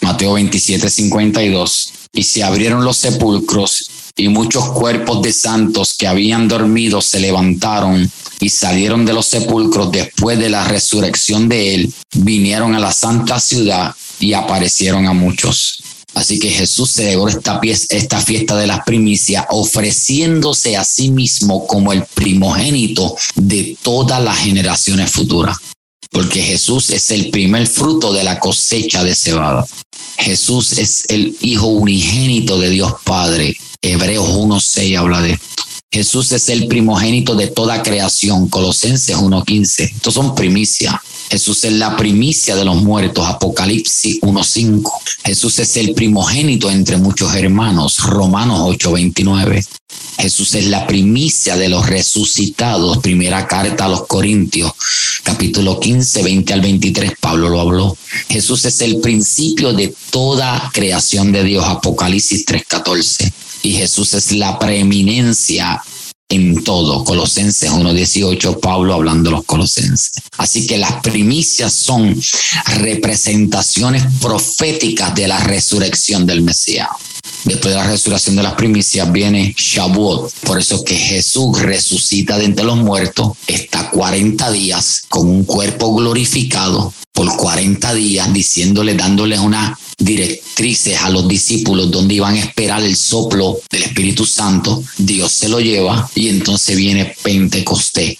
Mateo 0.00 0.34
27, 0.34 0.88
52. 0.88 1.92
Y 2.12 2.22
se 2.22 2.42
abrieron 2.42 2.84
los 2.84 2.96
sepulcros 2.96 3.90
y 4.18 4.28
muchos 4.28 4.70
cuerpos 4.70 5.22
de 5.22 5.32
santos 5.32 5.94
que 5.96 6.08
habían 6.08 6.48
dormido 6.48 7.00
se 7.00 7.20
levantaron 7.20 8.10
y 8.40 8.48
salieron 8.48 9.06
de 9.06 9.12
los 9.12 9.26
sepulcros 9.26 9.92
después 9.92 10.38
de 10.38 10.50
la 10.50 10.66
resurrección 10.66 11.48
de 11.48 11.74
él, 11.74 11.92
vinieron 12.14 12.74
a 12.74 12.80
la 12.80 12.92
santa 12.92 13.40
ciudad 13.40 13.94
y 14.18 14.32
aparecieron 14.32 15.06
a 15.06 15.12
muchos. 15.12 15.82
Así 16.14 16.40
que 16.40 16.50
Jesús 16.50 16.90
celebró 16.90 17.28
esta, 17.28 17.60
esta 17.62 18.20
fiesta 18.20 18.56
de 18.56 18.66
las 18.66 18.80
primicias 18.84 19.46
ofreciéndose 19.50 20.76
a 20.76 20.84
sí 20.84 21.10
mismo 21.10 21.66
como 21.66 21.92
el 21.92 22.04
primogénito 22.06 23.16
de 23.36 23.76
todas 23.82 24.22
las 24.22 24.38
generaciones 24.38 25.12
futuras 25.12 25.58
porque 26.10 26.42
Jesús 26.42 26.90
es 26.90 27.10
el 27.10 27.30
primer 27.30 27.66
fruto 27.66 28.12
de 28.12 28.24
la 28.24 28.38
cosecha 28.38 29.04
de 29.04 29.14
cebada. 29.14 29.66
Jesús 30.18 30.78
es 30.78 31.04
el 31.08 31.36
Hijo 31.40 31.66
unigénito 31.66 32.58
de 32.58 32.70
Dios 32.70 32.94
Padre. 33.04 33.56
Hebreos 33.82 34.28
1.6 34.28 34.98
habla 34.98 35.22
de 35.22 35.32
esto. 35.32 35.46
Jesús 35.90 36.32
es 36.32 36.48
el 36.50 36.66
primogénito 36.66 37.34
de 37.34 37.46
toda 37.46 37.82
creación. 37.82 38.48
Colosenses 38.48 39.16
1.15. 39.16 39.92
Estos 39.94 40.14
son 40.14 40.34
primicias. 40.34 40.94
Jesús 41.30 41.64
es 41.64 41.72
la 41.72 41.96
primicia 41.96 42.56
de 42.56 42.64
los 42.64 42.76
muertos. 42.76 43.26
Apocalipsis 43.26 44.20
1.5. 44.20 44.90
Jesús 45.24 45.58
es 45.58 45.76
el 45.76 45.94
primogénito 45.94 46.70
entre 46.70 46.96
muchos 46.96 47.34
hermanos. 47.34 47.98
Romanos 47.98 48.60
8.29. 48.60 49.66
Jesús 50.18 50.54
es 50.54 50.66
la 50.66 50.86
primicia 50.86 51.56
de 51.56 51.68
los 51.68 51.86
resucitados. 51.86 52.98
Primera 52.98 53.46
carta 53.46 53.84
a 53.84 53.88
los 53.88 54.06
Corintios, 54.06 54.72
capítulo 55.22 55.78
15, 55.78 56.22
20 56.22 56.52
al 56.52 56.60
23, 56.60 57.12
Pablo 57.20 57.48
lo 57.48 57.60
habló. 57.60 57.96
Jesús 58.28 58.64
es 58.64 58.80
el 58.80 58.98
principio 59.00 59.72
de 59.72 59.94
toda 60.10 60.70
creación 60.72 61.30
de 61.30 61.44
Dios. 61.44 61.64
Apocalipsis 61.64 62.44
3.14. 62.46 63.32
Y 63.62 63.72
Jesús 63.74 64.14
es 64.14 64.32
la 64.32 64.58
preeminencia 64.58 65.82
en 66.28 66.62
todo. 66.62 67.04
Colosenses 67.04 67.70
1.18, 67.70 68.60
Pablo 68.60 68.94
hablando 68.94 69.30
de 69.30 69.36
los 69.36 69.44
colosenses. 69.44 70.12
Así 70.36 70.66
que 70.66 70.78
las 70.78 70.92
primicias 71.02 71.72
son 71.72 72.20
representaciones 72.80 74.04
proféticas 74.20 75.14
de 75.14 75.28
la 75.28 75.38
resurrección 75.40 76.26
del 76.26 76.42
Mesías. 76.42 76.88
Después 77.44 77.74
de 77.74 77.80
la 77.80 77.86
resurrección 77.86 78.36
de 78.36 78.42
las 78.42 78.54
primicias 78.54 79.10
viene 79.10 79.54
Shavuot. 79.56 80.32
Por 80.40 80.58
eso 80.58 80.84
que 80.84 80.96
Jesús 80.96 81.60
resucita 81.60 82.36
de 82.36 82.44
entre 82.44 82.64
los 82.64 82.76
muertos, 82.76 83.32
está 83.46 83.90
40 83.90 84.50
días 84.50 85.04
con 85.08 85.28
un 85.28 85.44
cuerpo 85.44 85.94
glorificado 85.94 86.92
por 87.12 87.36
40 87.36 87.94
días, 87.94 88.32
diciéndole, 88.32 88.94
dándoles 88.94 89.40
una 89.40 89.78
directrices 89.98 90.96
a 91.00 91.10
los 91.10 91.26
discípulos 91.26 91.90
donde 91.90 92.14
iban 92.14 92.34
a 92.34 92.40
esperar 92.40 92.82
el 92.82 92.96
soplo 92.96 93.60
del 93.70 93.82
Espíritu 93.82 94.24
Santo, 94.24 94.82
Dios 94.96 95.32
se 95.32 95.48
lo 95.48 95.60
lleva 95.60 96.08
y 96.14 96.28
entonces 96.28 96.76
viene 96.76 97.14
Pentecostés. 97.22 98.16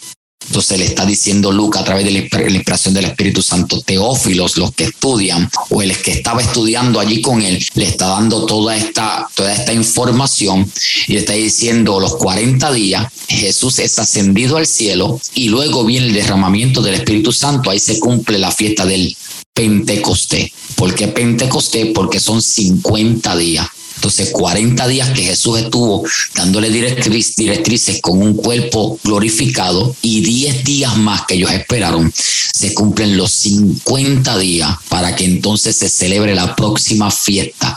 Entonces 0.48 0.78
le 0.78 0.86
está 0.86 1.04
diciendo 1.04 1.52
Lucas 1.52 1.82
a 1.82 1.84
través 1.84 2.04
de 2.06 2.10
la 2.10 2.18
inspiración 2.50 2.94
del 2.94 3.04
Espíritu 3.04 3.42
Santo, 3.42 3.82
Teófilos, 3.82 4.56
los 4.56 4.72
que 4.72 4.84
estudian, 4.84 5.50
o 5.68 5.82
el 5.82 5.94
que 5.98 6.12
estaba 6.12 6.40
estudiando 6.40 7.00
allí 7.00 7.20
con 7.20 7.42
él, 7.42 7.62
le 7.74 7.84
está 7.84 8.06
dando 8.06 8.46
toda 8.46 8.74
esta, 8.74 9.28
toda 9.34 9.52
esta 9.52 9.74
información 9.74 10.70
y 11.06 11.16
está 11.16 11.34
diciendo 11.34 12.00
los 12.00 12.16
40 12.16 12.72
días, 12.72 13.12
Jesús 13.28 13.78
es 13.78 13.98
ascendido 13.98 14.56
al 14.56 14.66
cielo 14.66 15.20
y 15.34 15.50
luego 15.50 15.84
viene 15.84 16.06
el 16.06 16.14
derramamiento 16.14 16.80
del 16.80 16.94
Espíritu 16.94 17.30
Santo, 17.30 17.70
ahí 17.70 17.78
se 17.78 18.00
cumple 18.00 18.38
la 18.38 18.50
fiesta 18.50 18.86
del 18.86 19.14
Pentecostés. 19.58 20.52
¿Por 20.76 20.94
qué 20.94 21.08
Pentecostés? 21.08 21.88
Porque 21.92 22.20
son 22.20 22.40
50 22.40 23.36
días. 23.36 23.66
Entonces, 23.96 24.30
40 24.30 24.86
días 24.86 25.10
que 25.10 25.22
Jesús 25.22 25.58
estuvo 25.58 26.04
dándole 26.36 26.70
directrices 26.70 28.00
con 28.00 28.22
un 28.22 28.34
cuerpo 28.34 29.00
glorificado 29.02 29.96
y 30.00 30.20
10 30.20 30.62
días 30.62 30.96
más 30.98 31.22
que 31.26 31.34
ellos 31.34 31.50
esperaron, 31.50 32.12
se 32.14 32.72
cumplen 32.72 33.16
los 33.16 33.32
50 33.32 34.38
días 34.38 34.76
para 34.88 35.16
que 35.16 35.24
entonces 35.24 35.74
se 35.74 35.88
celebre 35.88 36.36
la 36.36 36.54
próxima 36.54 37.10
fiesta 37.10 37.76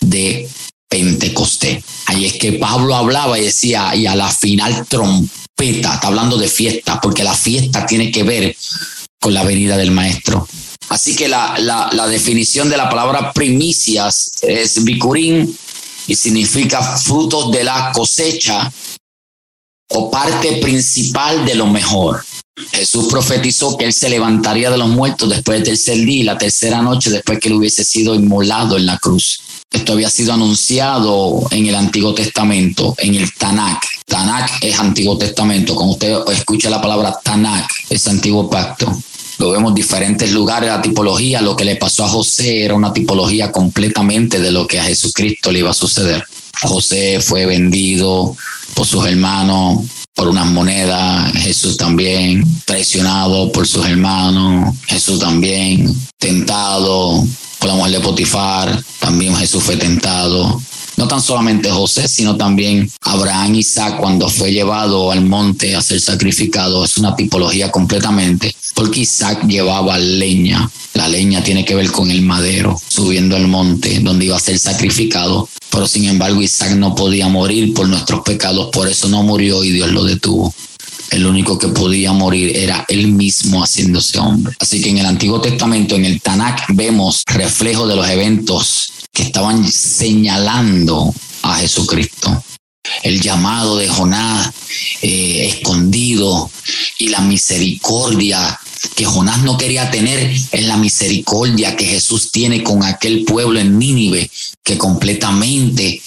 de 0.00 0.48
Pentecostés. 0.88 1.84
Ahí 2.06 2.24
es 2.24 2.32
que 2.38 2.54
Pablo 2.54 2.94
hablaba 2.94 3.38
y 3.38 3.44
decía, 3.44 3.94
y 3.94 4.06
a 4.06 4.16
la 4.16 4.30
final 4.30 4.86
trompeta, 4.88 5.96
está 5.96 6.06
hablando 6.06 6.38
de 6.38 6.48
fiesta, 6.48 6.98
porque 6.98 7.24
la 7.24 7.34
fiesta 7.34 7.84
tiene 7.84 8.10
que 8.10 8.22
ver 8.22 8.56
con 9.20 9.34
la 9.34 9.44
venida 9.44 9.76
del 9.76 9.90
Maestro. 9.90 10.48
Así 10.90 11.14
que 11.14 11.28
la, 11.28 11.56
la, 11.60 12.08
definición 12.08 12.68
de 12.68 12.76
la 12.76 12.90
palabra 12.90 13.32
primicias 13.32 14.32
es 14.42 14.82
bicurín 14.82 15.56
y 16.08 16.16
significa 16.16 16.82
frutos 16.82 17.52
de 17.52 17.62
la 17.62 17.92
cosecha 17.94 18.70
o 19.90 20.10
parte 20.10 20.56
principal 20.56 21.46
de 21.46 21.54
lo 21.54 21.68
mejor. 21.68 22.24
Jesús 22.72 23.06
profetizó 23.08 23.78
que 23.78 23.84
él 23.84 23.92
se 23.92 24.10
levantaría 24.10 24.68
de 24.68 24.78
los 24.78 24.88
muertos 24.88 25.30
después 25.30 25.58
del 25.58 25.68
tercer 25.68 25.98
día 25.98 26.20
y 26.20 26.24
la 26.24 26.36
tercera 26.36 26.82
noche 26.82 27.08
después 27.08 27.38
que 27.38 27.48
él 27.48 27.54
hubiese 27.54 27.84
sido 27.84 28.16
inmolado 28.16 28.76
en 28.76 28.86
la 28.86 28.98
cruz. 28.98 29.40
Esto 29.70 29.92
había 29.92 30.10
sido 30.10 30.32
anunciado 30.32 31.46
en 31.52 31.66
el 31.66 31.76
Antiguo 31.76 32.12
Testamento, 32.14 32.96
en 32.98 33.14
el 33.14 33.32
Tanakh. 33.34 33.80
Tanakh 34.06 34.50
es 34.60 34.76
Antiguo 34.76 35.16
Testamento. 35.16 35.76
Cuando 35.76 35.92
usted 35.92 36.16
escucha 36.32 36.68
la 36.68 36.82
palabra 36.82 37.16
Tanakh, 37.22 37.70
es 37.88 38.08
Antiguo 38.08 38.50
Pacto 38.50 39.00
lo 39.40 39.52
vemos 39.52 39.70
en 39.70 39.74
diferentes 39.74 40.30
lugares, 40.32 40.68
la 40.68 40.82
tipología, 40.82 41.40
lo 41.40 41.56
que 41.56 41.64
le 41.64 41.76
pasó 41.76 42.04
a 42.04 42.08
José 42.08 42.62
era 42.62 42.74
una 42.74 42.92
tipología 42.92 43.50
completamente 43.50 44.38
de 44.38 44.52
lo 44.52 44.66
que 44.66 44.78
a 44.78 44.84
Jesucristo 44.84 45.50
le 45.50 45.60
iba 45.60 45.70
a 45.70 45.74
suceder. 45.74 46.22
José 46.60 47.20
fue 47.20 47.46
vendido 47.46 48.36
por 48.74 48.86
sus 48.86 49.06
hermanos 49.06 49.78
por 50.14 50.28
unas 50.28 50.46
monedas, 50.46 51.32
Jesús 51.32 51.78
también 51.78 52.44
traicionado 52.66 53.50
por 53.50 53.66
sus 53.66 53.86
hermanos, 53.86 54.76
Jesús 54.86 55.18
también 55.18 55.90
tentado 56.18 57.24
por 57.58 57.70
la 57.70 57.76
mujer 57.76 57.92
de 57.92 58.00
Potifar, 58.00 58.84
también 58.98 59.34
Jesús 59.36 59.62
fue 59.62 59.78
tentado, 59.78 60.60
no 61.00 61.08
tan 61.08 61.22
solamente 61.22 61.70
José, 61.70 62.08
sino 62.08 62.36
también 62.36 62.90
Abraham 63.00 63.54
Isaac 63.54 63.96
cuando 63.98 64.28
fue 64.28 64.52
llevado 64.52 65.10
al 65.10 65.24
monte 65.24 65.74
a 65.74 65.80
ser 65.80 65.98
sacrificado. 65.98 66.84
Es 66.84 66.98
una 66.98 67.16
tipología 67.16 67.72
completamente, 67.72 68.54
porque 68.74 69.00
Isaac 69.00 69.46
llevaba 69.46 69.98
leña. 69.98 70.70
La 70.92 71.08
leña 71.08 71.42
tiene 71.42 71.64
que 71.64 71.74
ver 71.74 71.90
con 71.90 72.10
el 72.10 72.20
madero, 72.20 72.78
subiendo 72.86 73.34
al 73.34 73.48
monte 73.48 74.00
donde 74.00 74.26
iba 74.26 74.36
a 74.36 74.40
ser 74.40 74.58
sacrificado. 74.58 75.48
Pero 75.70 75.86
sin 75.86 76.04
embargo 76.04 76.42
Isaac 76.42 76.72
no 76.72 76.94
podía 76.94 77.28
morir 77.28 77.72
por 77.72 77.88
nuestros 77.88 78.20
pecados, 78.20 78.68
por 78.70 78.86
eso 78.86 79.08
no 79.08 79.22
murió 79.22 79.64
y 79.64 79.70
Dios 79.70 79.90
lo 79.92 80.04
detuvo 80.04 80.54
el 81.10 81.26
único 81.26 81.58
que 81.58 81.68
podía 81.68 82.12
morir 82.12 82.56
era 82.56 82.84
él 82.88 83.08
mismo 83.08 83.62
haciéndose 83.62 84.18
hombre. 84.20 84.54
Así 84.60 84.80
que 84.80 84.90
en 84.90 84.98
el 84.98 85.06
Antiguo 85.06 85.40
Testamento, 85.40 85.96
en 85.96 86.04
el 86.04 86.20
Tanakh, 86.20 86.66
vemos 86.68 87.24
reflejo 87.26 87.86
de 87.88 87.96
los 87.96 88.08
eventos 88.08 88.89
estaban 89.20 89.70
señalando 89.70 91.14
a 91.42 91.56
Jesucristo. 91.56 92.42
el 93.02 93.20
llamado 93.20 93.76
de 93.76 93.88
Jonás 93.88 94.52
eh, 95.02 95.46
escondido 95.46 96.50
y 96.98 97.08
la 97.08 97.20
misericordia 97.20 98.58
que 98.94 99.04
Jonás 99.04 99.42
no 99.42 99.56
quería 99.56 99.90
tener 99.90 100.18
es 100.52 100.62
la 100.66 100.76
misericordia 100.76 101.76
que 101.76 101.86
Jesús 101.86 102.30
tiene 102.30 102.62
con 102.62 102.82
aquel 102.82 103.24
pueblo 103.24 103.60
en 103.60 103.78
Nínive, 103.78 104.30
que 104.62 104.78
completamente 104.78 106.02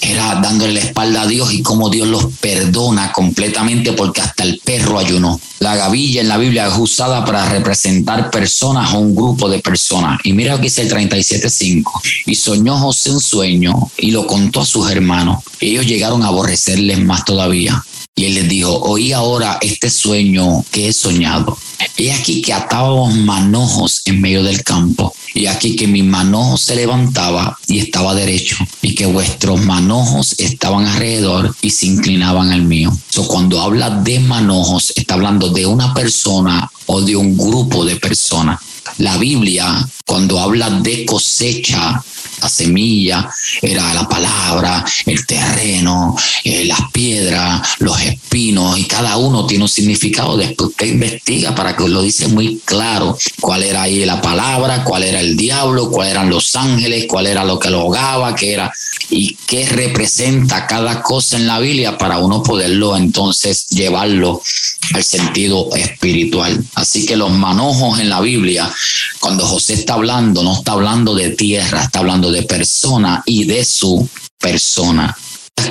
era 0.00 0.36
dándole 0.36 0.74
la 0.74 0.80
espalda 0.80 1.22
a 1.22 1.26
Dios 1.26 1.52
y 1.52 1.62
cómo 1.62 1.90
Dios 1.90 2.08
los 2.08 2.26
perdona 2.40 3.12
completamente 3.12 3.92
porque 3.92 4.20
hasta 4.20 4.42
el 4.44 4.60
perro 4.64 4.98
ayunó. 4.98 5.40
La 5.60 5.76
gavilla 5.76 6.20
en 6.20 6.28
la 6.28 6.36
Biblia 6.36 6.66
es 6.66 6.74
usada 6.76 7.24
para 7.24 7.48
representar 7.48 8.30
personas 8.30 8.92
o 8.92 8.98
un 8.98 9.14
grupo 9.14 9.48
de 9.48 9.60
personas. 9.60 10.20
Y 10.24 10.32
mira 10.32 10.52
lo 10.52 10.58
que 10.58 10.64
dice 10.64 10.82
el 10.82 10.90
37.5. 10.90 11.84
Y 12.26 12.34
soñó 12.34 12.76
José 12.76 13.10
un 13.10 13.20
sueño 13.20 13.90
y 13.96 14.10
lo 14.10 14.26
contó 14.26 14.60
a 14.60 14.66
sus 14.66 14.90
hermanos. 14.90 15.42
Ellos 15.60 15.86
llegaron 15.86 16.22
a 16.22 16.28
aborrecerles 16.28 17.02
más 17.02 17.24
todavía. 17.24 17.82
Y 18.16 18.26
él 18.26 18.34
les 18.34 18.48
dijo, 18.48 18.78
oí 18.82 19.12
ahora 19.12 19.58
este 19.60 19.90
sueño 19.90 20.64
que 20.70 20.88
he 20.88 20.92
soñado. 20.92 21.58
He 21.96 22.12
aquí 22.12 22.42
que 22.42 22.52
atábamos 22.52 23.14
manojos 23.14 24.02
en 24.04 24.20
medio 24.20 24.44
del 24.44 24.62
campo. 24.62 25.12
Y 25.34 25.46
aquí 25.46 25.74
que 25.74 25.88
mi 25.88 26.04
manojo 26.04 26.56
se 26.56 26.76
levantaba 26.76 27.58
y 27.66 27.80
estaba 27.80 28.14
derecho. 28.14 28.56
Y 28.82 28.94
que 28.94 29.06
vuestros 29.06 29.64
manojos 29.64 30.36
estaban 30.38 30.86
alrededor 30.86 31.56
y 31.60 31.70
se 31.70 31.86
inclinaban 31.86 32.52
al 32.52 32.62
mío. 32.62 32.96
So, 33.08 33.26
cuando 33.26 33.60
habla 33.60 33.90
de 33.90 34.20
manojos, 34.20 34.92
está 34.94 35.14
hablando 35.14 35.48
de 35.48 35.66
una 35.66 35.92
persona 35.92 36.70
o 36.86 37.00
de 37.00 37.16
un 37.16 37.36
grupo 37.36 37.84
de 37.84 37.96
personas. 37.96 38.60
La 38.98 39.16
Biblia, 39.16 39.88
cuando 40.06 40.38
habla 40.38 40.70
de 40.70 41.04
cosecha, 41.04 42.00
la 42.44 42.50
semilla, 42.50 43.28
era 43.62 43.94
la 43.94 44.06
palabra, 44.06 44.84
el 45.06 45.26
terreno, 45.26 46.14
eh, 46.44 46.66
las 46.66 46.90
piedras, 46.92 47.76
los 47.78 47.98
espinos, 48.02 48.78
y 48.78 48.84
cada 48.84 49.16
uno 49.16 49.46
tiene 49.46 49.64
un 49.64 49.68
significado. 49.68 50.36
Después 50.36 50.70
usted 50.70 50.86
investiga 50.88 51.54
para 51.54 51.74
que 51.74 51.88
lo 51.88 52.02
dice 52.02 52.28
muy 52.28 52.60
claro 52.64 53.16
cuál 53.40 53.62
era 53.62 53.82
ahí 53.82 54.04
la 54.04 54.20
palabra, 54.20 54.84
cuál 54.84 55.04
era 55.04 55.20
el 55.20 55.36
diablo, 55.36 55.90
cuál 55.90 56.08
eran 56.08 56.28
los 56.28 56.54
ángeles, 56.54 57.06
cuál 57.08 57.26
era 57.26 57.44
lo 57.44 57.58
que 57.58 57.70
lo 57.70 57.80
ahogaba, 57.80 58.34
qué 58.34 58.52
era 58.52 58.72
y 59.08 59.36
qué 59.46 59.66
representa 59.66 60.66
cada 60.66 61.00
cosa 61.02 61.36
en 61.36 61.46
la 61.46 61.58
Biblia 61.60 61.96
para 61.96 62.18
uno 62.18 62.42
poderlo 62.42 62.96
entonces 62.96 63.68
llevarlo 63.68 64.42
al 64.92 65.04
sentido 65.04 65.70
espiritual. 65.74 66.62
Así 66.74 67.06
que 67.06 67.16
los 67.16 67.30
manojos 67.30 68.00
en 68.00 68.08
la 68.08 68.20
Biblia, 68.20 68.70
cuando 69.20 69.46
José 69.46 69.74
está 69.74 69.94
hablando, 69.94 70.42
no 70.42 70.54
está 70.54 70.72
hablando 70.72 71.14
de 71.14 71.30
tierra, 71.30 71.82
está 71.82 72.00
hablando 72.00 72.30
de 72.30 72.33
persona 72.42 73.22
y 73.24 73.44
de 73.44 73.64
su 73.64 74.08
persona. 74.38 75.16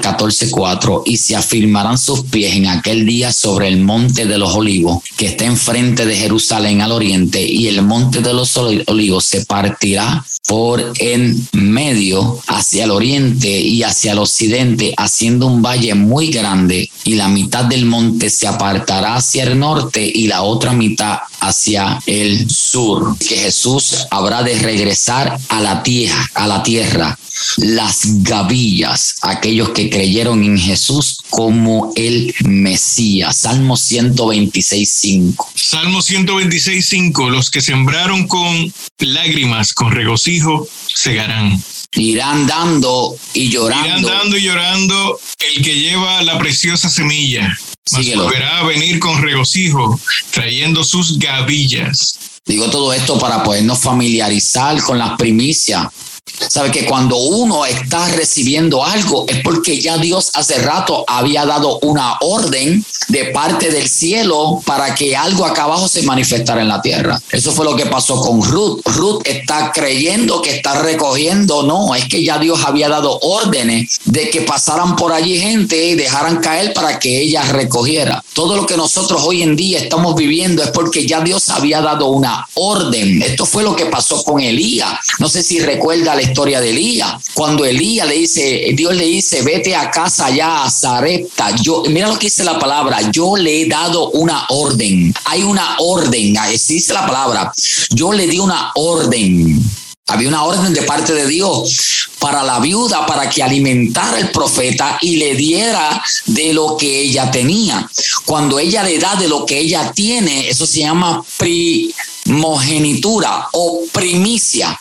14:4 0.03 1.03
y 1.05 1.17
se 1.17 1.35
afirmarán 1.35 1.97
sus 1.97 2.21
pies 2.25 2.55
en 2.55 2.67
aquel 2.67 3.05
día 3.05 3.31
sobre 3.31 3.67
el 3.67 3.81
monte 3.81 4.25
de 4.25 4.37
los 4.37 4.53
olivos 4.55 5.01
que 5.17 5.27
está 5.27 5.45
enfrente 5.45 6.05
de 6.05 6.15
Jerusalén 6.15 6.81
al 6.81 6.91
oriente 6.91 7.45
y 7.45 7.67
el 7.67 7.81
monte 7.81 8.21
de 8.21 8.33
los 8.33 8.55
olivos 8.57 9.25
se 9.25 9.45
partirá 9.45 10.25
por 10.47 10.93
en 10.99 11.47
medio 11.53 12.39
hacia 12.47 12.83
el 12.83 12.91
oriente 12.91 13.49
y 13.49 13.83
hacia 13.83 14.11
el 14.11 14.19
occidente 14.19 14.93
haciendo 14.97 15.47
un 15.47 15.61
valle 15.61 15.95
muy 15.95 16.27
grande 16.27 16.89
y 17.05 17.15
la 17.15 17.27
mitad 17.29 17.65
del 17.65 17.85
monte 17.85 18.29
se 18.29 18.47
apartará 18.47 19.15
hacia 19.15 19.43
el 19.43 19.57
norte 19.57 20.05
y 20.05 20.27
la 20.27 20.43
otra 20.43 20.73
mitad 20.73 21.19
hacia 21.39 22.01
el 22.05 22.49
sur 22.49 23.17
que 23.17 23.37
Jesús 23.37 24.05
habrá 24.09 24.43
de 24.43 24.57
regresar 24.59 25.37
a 25.49 25.61
la 25.61 25.83
tierra 25.83 26.29
a 26.33 26.47
la 26.47 26.63
tierra 26.63 27.17
las 27.57 28.23
gavillas, 28.23 29.15
aquellos 29.21 29.69
que 29.69 29.89
creyeron 29.89 30.43
en 30.43 30.57
Jesús 30.57 31.17
como 31.29 31.91
el 31.95 32.33
Mesías. 32.43 33.37
Salmo 33.37 33.75
126.5. 33.75 35.45
Salmo 35.55 35.99
126.5. 35.99 37.29
Los 37.29 37.49
que 37.49 37.61
sembraron 37.61 38.27
con 38.27 38.73
lágrimas, 38.99 39.73
con 39.73 39.91
regocijo, 39.91 40.67
segarán. 40.93 41.61
Irán 41.95 42.47
dando 42.47 43.15
y 43.33 43.49
llorando. 43.49 43.87
Irán 43.87 44.01
dando 44.01 44.37
y 44.37 44.41
llorando 44.41 45.19
el 45.55 45.63
que 45.63 45.75
lleva 45.75 46.23
la 46.23 46.39
preciosa 46.39 46.89
semilla. 46.89 47.55
Mas 47.91 48.15
volverá 48.15 48.59
a 48.59 48.63
venir 48.63 48.99
con 48.99 49.21
regocijo, 49.21 49.99
trayendo 50.31 50.83
sus 50.83 51.19
gavillas. 51.19 52.17
Digo 52.45 52.69
todo 52.69 52.93
esto 52.93 53.19
para 53.19 53.43
podernos 53.43 53.79
familiarizar 53.79 54.81
con 54.81 54.97
las 54.97 55.17
primicias 55.17 55.87
Sabe 56.25 56.71
que 56.71 56.85
cuando 56.85 57.17
uno 57.17 57.65
está 57.65 58.07
recibiendo 58.09 58.83
algo 58.83 59.25
es 59.27 59.41
porque 59.43 59.81
ya 59.81 59.97
Dios 59.97 60.31
hace 60.35 60.59
rato 60.59 61.03
había 61.07 61.45
dado 61.45 61.79
una 61.79 62.17
orden 62.21 62.83
de 63.09 63.25
parte 63.25 63.69
del 63.71 63.87
cielo 63.89 64.61
para 64.65 64.95
que 64.95 65.15
algo 65.15 65.45
acá 65.45 65.63
abajo 65.63 65.87
se 65.87 66.03
manifestara 66.03 66.61
en 66.61 66.69
la 66.69 66.81
tierra. 66.81 67.21
Eso 67.31 67.51
fue 67.51 67.65
lo 67.65 67.75
que 67.75 67.87
pasó 67.87 68.19
con 68.21 68.41
Ruth. 68.41 68.81
Ruth 68.85 69.21
está 69.25 69.71
creyendo 69.73 70.41
que 70.41 70.55
está 70.55 70.81
recogiendo, 70.81 71.63
no, 71.63 71.93
es 71.95 72.05
que 72.05 72.23
ya 72.23 72.37
Dios 72.37 72.63
había 72.63 72.87
dado 72.87 73.19
órdenes 73.21 73.99
de 74.05 74.29
que 74.29 74.41
pasaran 74.41 74.95
por 74.95 75.11
allí 75.11 75.37
gente 75.37 75.87
y 75.87 75.95
dejaran 75.95 76.37
caer 76.37 76.73
para 76.73 76.99
que 76.99 77.19
ella 77.19 77.43
recogiera. 77.51 78.23
Todo 78.33 78.55
lo 78.55 78.65
que 78.65 78.77
nosotros 78.77 79.21
hoy 79.25 79.41
en 79.41 79.55
día 79.55 79.79
estamos 79.79 80.15
viviendo 80.15 80.63
es 80.63 80.71
porque 80.71 81.05
ya 81.05 81.21
Dios 81.21 81.49
había 81.49 81.81
dado 81.81 82.07
una 82.07 82.47
orden. 82.53 83.21
Esto 83.21 83.45
fue 83.45 83.63
lo 83.63 83.75
que 83.75 83.87
pasó 83.87 84.23
con 84.23 84.39
Elías. 84.39 84.99
No 85.19 85.27
sé 85.27 85.43
si 85.43 85.59
recuerda 85.59 86.12
la 86.15 86.21
historia 86.21 86.61
de 86.61 86.69
Elías. 86.69 87.13
Cuando 87.33 87.65
Elías 87.65 88.07
le 88.07 88.15
dice, 88.15 88.71
Dios 88.73 88.95
le 88.95 89.05
dice, 89.05 89.41
vete 89.41 89.75
a 89.75 89.91
casa 89.91 90.29
ya 90.29 90.63
a 90.63 90.69
Zarepta. 90.69 91.55
Yo, 91.55 91.83
mira 91.89 92.07
lo 92.07 92.19
que 92.19 92.27
dice 92.27 92.43
la 92.43 92.59
palabra, 92.59 93.11
yo 93.11 93.35
le 93.35 93.61
he 93.61 93.67
dado 93.67 94.11
una 94.11 94.45
orden. 94.49 95.13
Hay 95.25 95.43
una 95.43 95.77
orden, 95.79 96.37
así 96.37 96.75
dice 96.75 96.93
la 96.93 97.05
palabra. 97.05 97.51
Yo 97.89 98.13
le 98.13 98.27
di 98.27 98.39
una 98.39 98.71
orden. 98.75 99.61
Había 100.07 100.27
una 100.27 100.43
orden 100.43 100.73
de 100.73 100.81
parte 100.81 101.13
de 101.13 101.25
Dios 101.27 102.09
para 102.19 102.43
la 102.43 102.59
viuda 102.59 103.05
para 103.05 103.29
que 103.29 103.41
alimentara 103.41 104.17
al 104.17 104.31
profeta 104.31 104.97
y 105.01 105.15
le 105.15 105.33
diera 105.35 106.03
de 106.25 106.53
lo 106.53 106.75
que 106.75 107.03
ella 107.03 107.31
tenía. 107.31 107.89
Cuando 108.25 108.59
ella 108.59 108.83
le 108.83 108.99
da 108.99 109.15
de 109.15 109.29
lo 109.29 109.45
que 109.45 109.59
ella 109.59 109.93
tiene, 109.93 110.49
eso 110.49 110.65
se 110.65 110.81
llama 110.81 111.23
primogenitura 111.37 113.47
o 113.53 113.83
primicia. 113.93 114.77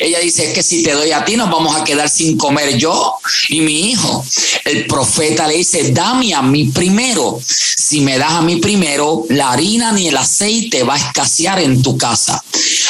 Ella 0.00 0.18
dice 0.20 0.52
que 0.52 0.62
si 0.62 0.82
te 0.82 0.92
doy 0.92 1.12
a 1.12 1.24
ti 1.24 1.36
nos 1.36 1.50
vamos 1.50 1.76
a 1.76 1.84
quedar 1.84 2.08
sin 2.08 2.36
comer 2.36 2.76
yo 2.76 3.16
y 3.48 3.60
mi 3.60 3.90
hijo. 3.90 4.24
El 4.64 4.86
profeta 4.86 5.46
le 5.46 5.56
dice, 5.56 5.92
dame 5.92 6.34
a 6.34 6.42
mí 6.42 6.66
primero. 6.66 7.40
Si 7.46 8.00
me 8.00 8.18
das 8.18 8.32
a 8.32 8.42
mí 8.42 8.56
primero, 8.56 9.24
la 9.28 9.52
harina 9.52 9.92
ni 9.92 10.08
el 10.08 10.16
aceite 10.16 10.82
va 10.82 10.94
a 10.94 10.98
escasear 10.98 11.60
en 11.60 11.82
tu 11.82 11.98
casa. 11.98 12.42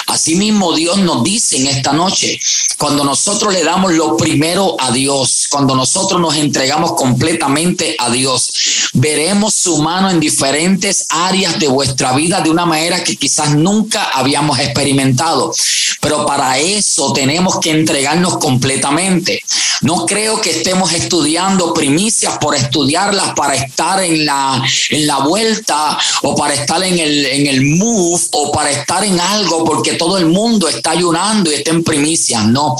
Asimismo, 0.07 0.75
Dios 0.75 0.99
nos 0.99 1.25
dice 1.25 1.57
en 1.57 1.67
esta 1.67 1.93
noche, 1.93 2.38
cuando 2.79 3.05
nosotros 3.05 3.53
le 3.53 3.65
damos 3.65 3.93
lo 3.93 4.17
primero 4.17 4.77
a 4.79 4.91
Dios, 4.91 5.47
cuando 5.51 5.75
nosotros 5.75 6.21
nos 6.21 6.37
entregamos 6.37 6.93
completamente 6.93 7.97
a 7.99 8.11
Dios, 8.11 8.53
veremos 8.93 9.55
su 9.55 9.81
mano 9.83 10.11
en 10.11 10.21
diferentes 10.21 11.07
áreas 11.09 11.59
de 11.59 11.69
vuestra 11.69 12.12
vida 12.12 12.41
de 12.41 12.51
una 12.51 12.67
manera 12.67 13.03
que 13.03 13.17
quizás 13.17 13.55
nunca 13.55 14.11
habíamos 14.12 14.59
experimentado. 14.59 15.53
Pero 16.01 16.27
para 16.27 16.59
eso 16.59 16.91
tenemos 17.14 17.59
que 17.61 17.70
entregarnos 17.70 18.38
completamente. 18.38 19.42
No 19.83 20.07
creo 20.07 20.40
que 20.40 20.50
estemos 20.50 20.92
estudiando 20.92 21.74
primicias 21.74 22.38
por 22.38 22.55
estudiarlas 22.55 23.33
para 23.35 23.55
estar 23.55 24.02
en 24.02 24.24
la, 24.24 24.62
en 24.90 25.07
la 25.07 25.18
vuelta 25.18 25.98
o 26.22 26.37
para 26.37 26.55
estar 26.55 26.83
en 26.83 26.98
el, 26.98 27.26
en 27.26 27.46
el 27.48 27.62
move 27.62 28.22
o 28.33 28.52
para 28.52 28.70
estar 28.70 29.05
en 29.05 29.18
algo 29.18 29.64
porque 29.64 29.94
todo 29.94 30.18
el 30.18 30.26
mundo 30.26 30.68
está 30.68 30.92
ayunando 30.92 31.50
y 31.50 31.55
está 31.55 31.72
en 31.72 31.83
primicias. 31.83 32.46
No, 32.46 32.76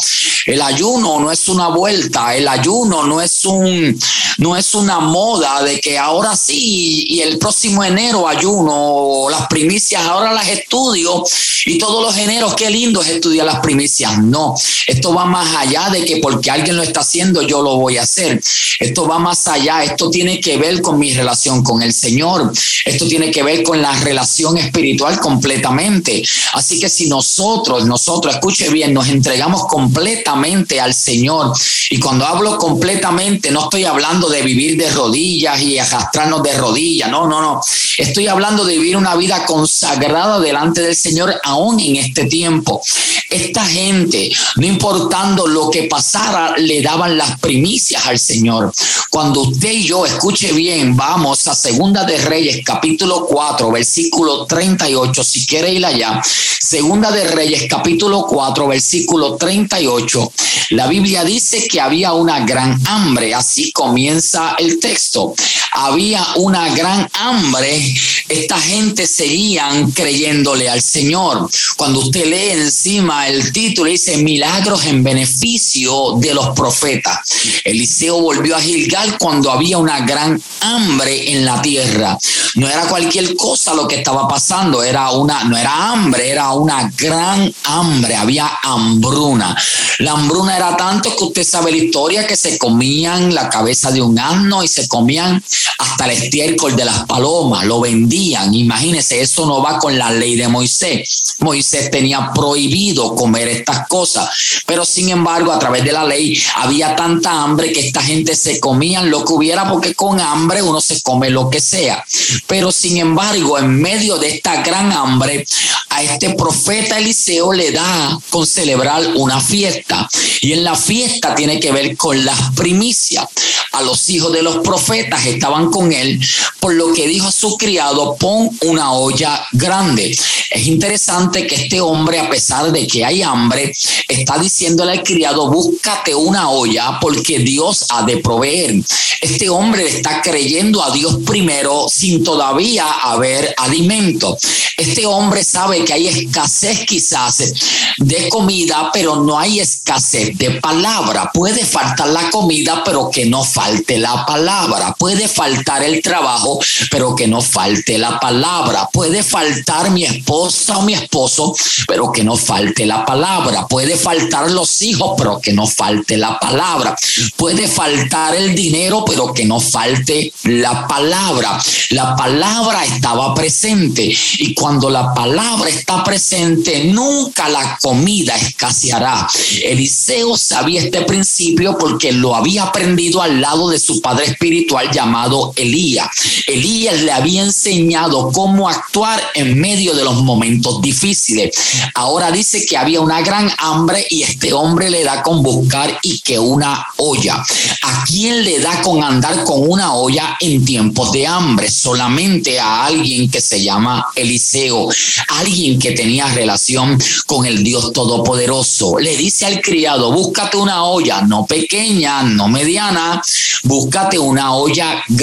el 0.47 0.63
ayuno 0.63 1.19
no 1.19 1.33
es 1.33 1.49
una 1.49 1.69
vuelta, 1.69 2.37
el 2.37 2.47
ayuno 2.47 3.05
no 3.05 3.21
es 3.21 3.45
un, 3.45 3.99
no 4.39 4.57
es 4.57 4.75
una 4.75 5.01
moda 5.01 5.63
de 5.63 5.81
que 5.81 5.99
ahora 5.99 6.37
sí 6.37 7.05
y 7.09 7.21
el 7.21 7.39
próximo 7.39 7.83
enero 7.83 8.29
ayuno, 8.29 9.29
las 9.31 9.47
primicias 9.49 10.05
ahora 10.07 10.33
las 10.33 10.49
estudio 10.49 11.25
y 11.67 11.79
todos 11.79 12.03
los 12.03 12.17
eneros, 12.17 12.55
qué 12.55 12.71
lindo 12.71 13.03
es 13.03 13.09
estudiar 13.09 13.47
las 13.47 13.61
primicias. 13.61 14.02
No, 14.11 14.55
esto 14.87 15.15
va 15.15 15.25
más 15.25 15.55
allá 15.57 15.91
de 15.91 16.05
que 16.05 16.17
porque 16.17 16.51
alguien 16.51 16.77
lo 16.77 16.83
está 16.83 17.01
haciendo, 17.01 17.43
yo 17.43 17.63
lo 17.63 17.77
voy 17.77 17.99
a 17.99 18.03
hacer. 18.03 18.41
Esto 18.79 19.07
va 19.07 19.19
más 19.19 19.47
allá, 19.49 19.85
esto 19.85 20.11
tiene 20.11 20.41
que 20.41 20.57
ver 20.57 20.83
con 20.83 20.99
mi 20.99 21.13
relación 21.13 21.63
con 21.63 21.83
el 21.83 21.93
Señor, 21.93 22.53
esto 22.85 23.07
tiene 23.07 23.31
que 23.31 23.43
ver 23.43 23.63
con 23.63 23.81
la 23.81 23.93
relación 24.01 24.59
espiritual 24.59 25.21
completamente. 25.21 26.23
Así 26.55 26.81
que 26.81 26.89
si 26.89 27.09
nosotros, 27.09 27.87
nosotros, 27.87 28.35
escuche 28.35 28.71
bien, 28.71 28.93
nos 28.93 29.09
entregamos 29.09 29.67
completamente 29.67 30.81
al 30.81 30.95
Señor. 30.95 31.53
Y 31.91 31.99
cuando 31.99 32.27
hablo 32.27 32.59
completamente, 32.59 33.51
no 33.51 33.65
estoy 33.65 33.85
hablando 33.85 34.29
de 34.29 34.43
vivir 34.43 34.77
de 34.77 34.91
rodillas 34.91 35.61
y 35.61 35.79
arrastrarnos 35.79 36.43
de 36.43 36.53
rodillas, 36.55 37.11
no, 37.11 37.27
no, 37.27 37.41
no. 37.41 37.61
Estoy 38.03 38.27
hablando 38.27 38.65
de 38.65 38.77
vivir 38.77 38.97
una 38.97 39.15
vida 39.15 39.47
consagrada 39.47 40.41
delante 40.41 40.83
del 40.83 40.97
Señor 40.97 41.41
aún 41.45 41.79
en 41.79 41.95
este 41.95 42.25
tiempo. 42.25 42.83
Esta 43.31 43.65
gente, 43.65 44.29
no 44.57 44.67
importando 44.67 45.47
lo 45.47 45.71
que 45.71 45.85
pasara, 45.85 46.57
le 46.59 46.83
daban 46.83 47.17
las 47.17 47.39
primicias 47.39 48.05
al 48.05 48.19
Señor. 48.19 48.73
Cuando 49.09 49.43
usted 49.43 49.71
y 49.71 49.85
yo, 49.85 50.05
escuche 50.05 50.53
bien, 50.53 50.97
vamos 50.97 51.47
a 51.47 51.55
Segunda 51.55 52.05
de 52.05 52.19
Reyes, 52.19 52.65
capítulo 52.65 53.25
4, 53.25 53.71
versículo 53.71 54.47
38, 54.47 55.23
si 55.23 55.47
quiere 55.47 55.73
ir 55.73 55.87
allá. 55.87 56.21
Segunda 56.25 57.13
de 57.13 57.29
Reyes, 57.29 57.67
capítulo 57.69 58.27
4, 58.27 58.67
versículo 58.67 59.37
38. 59.37 60.33
La 60.71 60.89
Biblia 60.89 61.23
dice 61.23 61.69
que 61.69 61.81
había 61.81 62.15
una 62.15 62.45
gran 62.47 62.81
hambre, 62.87 63.35
así 63.35 63.71
comienza 63.73 64.57
el 64.59 64.81
texto. 64.81 65.35
Había 65.75 66.23
una 66.37 66.69
gran 66.75 67.09
hambre, 67.15 67.95
esta 68.29 68.61
gente 68.61 69.07
seguían 69.07 69.91
creyéndole 69.93 70.69
al 70.69 70.83
Señor. 70.83 71.49
Cuando 71.79 72.01
usted 72.01 72.27
lee 72.27 72.51
encima 72.61 73.27
el 73.27 73.53
título, 73.53 73.91
dice 73.91 74.19
milagros 74.19 74.85
en 74.85 75.03
beneficio 75.03 76.17
de 76.19 76.35
los 76.35 76.51
profetas. 76.51 77.21
Eliseo 77.65 78.21
volvió 78.21 78.55
a 78.55 78.61
Gilgal 78.61 79.17
cuando 79.17 79.51
había 79.51 79.79
una 79.79 80.01
gran 80.01 80.43
hambre 80.61 81.33
en 81.33 81.47
la 81.47 81.63
tierra. 81.63 82.19
No 82.57 82.69
era 82.69 82.83
cualquier 82.83 83.35
cosa 83.35 83.73
lo 83.73 83.89
que 83.89 83.97
estaba 83.97 84.29
pasando, 84.29 84.83
era 84.83 85.11
una, 85.11 85.45
no 85.45 85.57
era 85.57 85.91
hambre, 85.91 86.29
era 86.29 86.53
una 86.53 86.93
gran 86.99 87.53
hambre, 87.65 88.15
había 88.15 88.59
hambruna. 88.63 89.57
La 89.99 90.13
hambruna 90.13 90.57
era 90.57 90.77
tanto 90.77 91.17
que 91.17 91.25
usted 91.25 91.45
sabe 91.45 91.71
la 91.71 91.79
historia 91.79 92.27
que 92.27 92.37
se 92.37 92.59
comían 92.59 93.35
la 93.35 93.49
cabeza 93.49 93.91
de 93.91 94.03
un 94.03 94.19
asno 94.19 94.63
y 94.63 94.69
se 94.69 94.87
comían 94.87 95.43
hasta 95.79 96.05
el 96.07 96.23
estiércol 96.23 96.77
de 96.77 96.85
las 96.85 97.05
palomas, 97.07 97.65
lo 97.65 97.81
vendían. 97.81 98.55
Imagínense, 98.55 99.21
eso 99.21 99.47
no 99.47 99.63
va 99.63 99.79
con 99.79 99.99
la 99.99 100.11
ley 100.11 100.37
de 100.37 100.49
Moisés. 100.49 101.35
Moisés 101.39 101.91
tenía 101.91 102.31
prohibido 102.35 103.15
comer 103.15 103.49
estas 103.49 103.87
cosas, 103.89 104.29
pero 104.67 104.85
sin 104.85 105.09
embargo, 105.09 105.53
a 105.53 105.59
través 105.59 105.85
de 105.85 105.93
la 105.93 106.05
ley 106.05 106.41
había 106.57 106.95
tanta 106.97 107.43
hambre 107.43 107.73
que 107.73 107.87
esta 107.87 108.03
gente 108.03 108.35
se 108.35 108.61
comían 108.61 109.11
lo 109.11 109.25
que 109.25 109.33
hubiera 109.33 109.69
porque 109.69 109.95
con 109.95 110.21
hambre 110.21 110.63
uno 110.63 110.81
se 110.81 111.01
come 111.03 111.31
lo 111.31 111.51
que 111.51 111.61
sea. 111.61 112.05
Pero 112.47 112.73
sin 112.73 112.97
embargo, 112.99 113.59
en 113.59 113.81
medio 113.81 114.19
de 114.19 114.29
esta 114.29 114.63
gran 114.63 114.93
hambre, 114.93 115.45
a 115.89 116.03
este 116.03 116.31
profeta 116.31 116.99
Eliseo 116.99 117.53
le 117.53 117.71
da 117.73 118.19
con 118.31 118.47
celebrar 118.47 119.03
una 119.17 119.41
fiesta. 119.41 120.09
Y 120.41 120.53
en 120.53 120.65
la 120.65 120.75
fiesta 120.75 121.35
tiene 121.35 121.61
que 121.61 121.73
ver 121.73 121.97
con 121.97 122.25
las 122.25 122.53
primicias. 122.55 123.27
A 123.73 123.83
los 123.83 124.09
hijos 124.11 124.33
de 124.33 124.43
los 124.43 124.59
profetas 124.59 125.25
estaban 125.53 125.71
con 125.71 125.93
él, 125.93 126.19
por 126.61 126.75
lo 126.75 126.93
que 126.93 127.07
dijo 127.07 127.29
a 127.29 127.33
su 127.33 127.57
criado, 127.59 128.17
pon 128.17 128.51
una 128.63 128.93
olla 128.93 129.47
grande. 129.53 130.17
Es 130.51 130.67
interesante 130.67 131.47
que 131.47 131.57
este 131.57 131.81
hombre, 131.81 132.21
a 132.21 132.31
pesar 132.31 132.73
de 132.73 132.87
que 132.87 133.05
hay 133.05 133.23
hambre, 133.23 133.73
está 134.09 134.39
diciéndole 134.39 134.93
al 134.93 135.03
criado, 135.03 135.51
búscate 135.51 136.15
una 136.15 136.49
olla 136.51 136.99
porque 137.01 137.39
Dios 137.39 137.85
ha 137.91 138.03
de 138.05 138.19
proveer. 138.19 138.83
Este 139.21 139.49
hombre 139.49 139.87
está 139.87 140.23
creyendo 140.23 140.83
a 140.83 140.91
Dios 140.91 141.19
primero 141.27 141.87
sin 141.89 142.25
todavía 142.25 142.91
haber 143.03 143.55
alimento. 143.59 144.37
Este 144.77 145.07
hombre 145.07 145.45
sabe 145.45 145.85
que 145.85 145.93
hay 145.93 146.09
escasez 146.09 146.85
quizás 146.87 147.53
de 147.99 148.29
comida, 148.29 148.91
pero 148.93 149.17
no 149.17 149.39
hay 149.39 149.61
escasez 149.61 150.37
de 150.37 150.53
palabra. 150.61 151.31
Puede 151.33 151.65
faltar 151.65 152.09
la 152.09 152.31
comida, 152.31 152.83
pero 152.85 153.11
que 153.11 153.27
no 153.27 153.45
falte 153.45 153.99
la 153.99 154.27
palabra. 154.27 154.95
Puede 154.99 155.29
faltar 155.29 155.42
el 155.47 156.03
trabajo, 156.03 156.59
pero 156.91 157.15
que 157.15 157.27
no 157.27 157.41
falte 157.41 157.99
la 157.99 158.19
palabra. 158.21 158.89
Puede 158.93 159.23
faltar 159.23 159.91
mi 159.91 160.05
esposa 160.05 160.79
o 160.79 160.83
mi 160.83 160.95
esposo, 160.95 161.55
pero 161.87 162.13
que 162.13 162.25
no 162.25 162.37
falte 162.37 162.87
la 162.87 163.05
palabra. 163.05 163.67
Puede 163.67 163.97
faltar 163.97 164.51
los 164.51 164.83
hijos, 164.83 165.15
pero 165.17 165.41
que 165.41 165.53
no 165.53 165.67
falte 165.67 166.17
la 166.17 166.39
palabra. 166.39 166.97
Puede 167.37 167.69
faltar 167.69 168.35
el 168.35 168.55
dinero, 168.55 169.05
pero 169.05 169.33
que 169.33 169.45
no 169.45 169.61
falte 169.61 170.33
la 170.45 170.87
palabra. 170.87 171.59
La 171.91 172.17
palabra 172.17 172.85
estaba 172.85 173.35
presente 173.35 174.15
y 174.39 174.55
cuando 174.55 174.91
la 174.91 175.15
palabra 175.15 175.69
está 175.69 176.03
presente, 176.05 176.85
nunca 176.85 177.49
la 177.49 177.79
comida 177.81 178.37
escaseará. 178.37 179.27
Eliseo 179.63 180.37
sabía 180.37 180.83
este 180.83 181.03
principio 181.03 181.77
porque 181.79 182.13
lo 182.13 182.35
había 182.35 182.65
aprendido 182.65 183.23
al 183.23 183.41
lado 183.41 183.71
de 183.71 183.79
su 183.79 184.01
padre 184.01 184.27
espiritual 184.27 184.91
llamado 184.91 185.32
Elías. 185.57 186.09
Elías 186.47 187.01
le 187.03 187.13
había 187.13 187.43
enseñado 187.43 188.31
cómo 188.33 188.69
actuar 188.69 189.21
en 189.35 189.59
medio 189.59 189.95
de 189.95 190.05
los 190.05 190.23
momentos 190.23 190.81
difíciles. 190.83 191.51
Ahora 191.95 192.31
dice 192.31 192.65
que 192.67 192.77
había 192.77 193.01
una 193.01 193.21
gran 193.23 193.51
hambre 193.59 194.07
y 194.11 194.23
este 194.23 194.53
hombre 194.53 194.91
le 194.91 195.05
da 195.05 195.23
con 195.23 195.43
buscar 195.43 195.99
y 196.03 196.21
que 196.21 196.39
una 196.39 196.87
olla. 196.99 197.43
¿A 197.83 198.05
quién 198.05 198.45
le 198.45 198.61
da 198.61 198.83
con 198.83 199.03
andar 199.03 199.45
con 199.45 199.69
una 199.69 199.95
olla 199.95 200.37
en 200.41 200.65
tiempos 200.65 201.13
de 201.13 201.27
hambre? 201.27 201.71
Solamente 201.71 202.61
a 202.61 202.87
alguien 202.87 203.31
que 203.31 203.41
se 203.41 203.63
llama 203.63 204.07
Eliseo, 204.15 204.89
alguien 205.29 205.79
que 205.79 205.93
tenía 205.93 206.27
relación 206.29 206.99
con 207.27 207.47
el 207.47 207.63
Dios 207.65 207.93
Todopoderoso. 207.93 208.99
Le 208.99 209.17
dice 209.17 209.47
al 209.47 209.61
criado, 209.61 210.13
búscate 210.13 210.57
una 210.57 210.85
olla, 210.85 211.23
no 211.23 211.47
pequeña, 211.47 212.23
no 212.23 212.49
mediana, 212.49 213.23
búscate 213.65 214.19
una 214.19 214.55
olla 214.55 215.03
grande, 215.09 215.22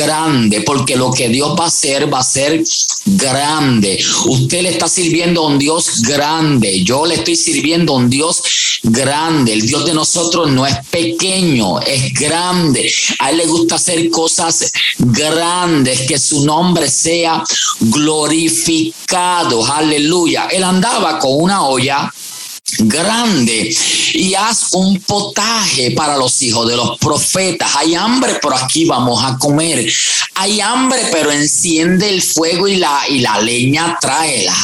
porque 0.66 0.96
lo 0.96 1.12
que 1.12 1.30
Dios 1.30 1.56
va 1.60 1.66
a 1.66 1.68
hacer 1.68 2.12
va 2.14 2.20
a 2.20 2.24
ser 2.24 2.64
grande. 3.06 4.00
Usted 4.26 4.62
le 4.62 4.70
está 4.70 4.88
sirviendo 4.88 5.44
a 5.44 5.48
un 5.48 5.60
Dios 5.60 6.02
grande, 6.02 6.84
yo 6.84 7.06
le 7.06 7.16
estoy 7.16 7.36
sirviendo 7.36 7.94
a 7.94 7.98
un 7.98 8.10
Dios 8.10 8.42
grande. 8.84 9.54
El 9.54 9.62
Dios 9.66 9.86
de 9.86 9.94
nosotros 9.94 10.52
no 10.52 10.66
es 10.66 10.76
pequeño, 10.90 11.80
es 11.82 12.14
grande. 12.14 12.92
A 13.20 13.32
él 13.32 13.38
le 13.38 13.46
gusta 13.46 13.76
hacer 13.76 14.10
cosas 14.10 14.72
grandes, 14.98 16.02
que 16.02 16.18
su 16.18 16.46
nombre 16.46 16.90
sea 16.90 17.44
glorificado. 17.80 19.66
Aleluya. 19.66 20.48
Él 20.52 20.64
andaba 20.64 21.20
con 21.20 21.32
una 21.42 21.68
olla 21.68 22.12
grande 22.80 23.76
y 24.14 24.34
haz 24.34 24.74
un 24.74 25.00
potaje 25.02 25.92
para 25.92 26.18
los 26.18 26.42
hijos 26.42 26.68
de 26.68 26.76
los 26.76 26.98
profetas. 26.98 27.76
Hay 27.76 27.96
hambre, 27.96 28.40
pero 28.42 28.56
aquí 28.56 28.86
vamos 28.86 29.24
a 29.24 29.38
comer. 29.38 29.92
Hay 30.36 30.62
hambre, 30.62 31.00
pero 31.12 31.32
enciende 31.32 32.10
el 32.10 32.22
fuego 32.22 32.68
y 32.68 32.78
la, 32.78 33.02
y 33.10 33.20
la 33.20 33.42
leña 33.42 33.98
tráela. 34.00 34.56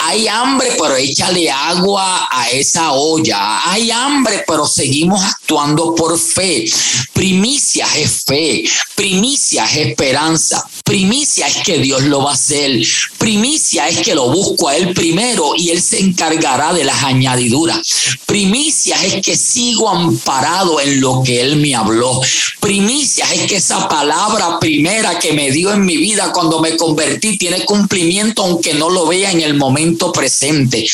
Hay 0.00 0.28
hambre, 0.28 0.68
pero 0.78 0.96
échale 0.96 1.50
agua 1.50 2.28
a 2.30 2.50
esa 2.50 2.92
olla. 2.92 3.70
Hay 3.70 3.90
hambre, 3.90 4.44
pero 4.46 4.66
seguimos 4.66 5.22
actuando 5.22 5.94
por 5.94 6.18
fe. 6.18 6.64
Primicia 7.12 7.86
es 7.96 8.24
fe, 8.24 8.64
primicia 8.94 9.64
es 9.64 9.88
esperanza, 9.88 10.68
primicia 10.84 11.46
es 11.46 11.58
que 11.58 11.78
Dios 11.78 12.02
lo 12.02 12.22
va 12.22 12.32
a 12.32 12.34
hacer, 12.34 12.82
primicia 13.18 13.88
es 13.88 14.00
que 14.00 14.14
lo 14.14 14.30
busco 14.30 14.68
a 14.68 14.76
Él 14.76 14.92
primero 14.92 15.52
y 15.56 15.70
Él 15.70 15.80
se 15.80 16.00
encargará 16.00 16.72
de 16.72 16.84
las 16.84 17.02
añadiduras. 17.44 18.16
Primicia 18.26 18.96
es 19.04 19.22
que 19.22 19.36
sigo 19.36 19.88
amparado 19.88 20.80
en 20.80 21.00
lo 21.00 21.22
que 21.22 21.40
Él 21.40 21.56
me 21.56 21.74
habló. 21.74 22.20
Primicia 22.60 23.26
es 23.32 23.46
que 23.46 23.56
esa 23.56 23.88
palabra 23.88 24.58
primera 24.58 25.18
que 25.18 25.32
me 25.32 25.50
dio 25.50 25.72
en 25.72 25.84
mi 25.84 25.96
vida 25.96 26.32
cuando 26.32 26.60
me 26.60 26.76
convertí 26.76 27.36
tiene 27.36 27.64
cumplimiento 27.64 28.42
aunque 28.42 28.74
no 28.74 28.88
lo 28.88 29.06
vea 29.06 29.30
en 29.30 29.42
el 29.42 29.54
momento 29.54 30.10
presente. 30.12 30.86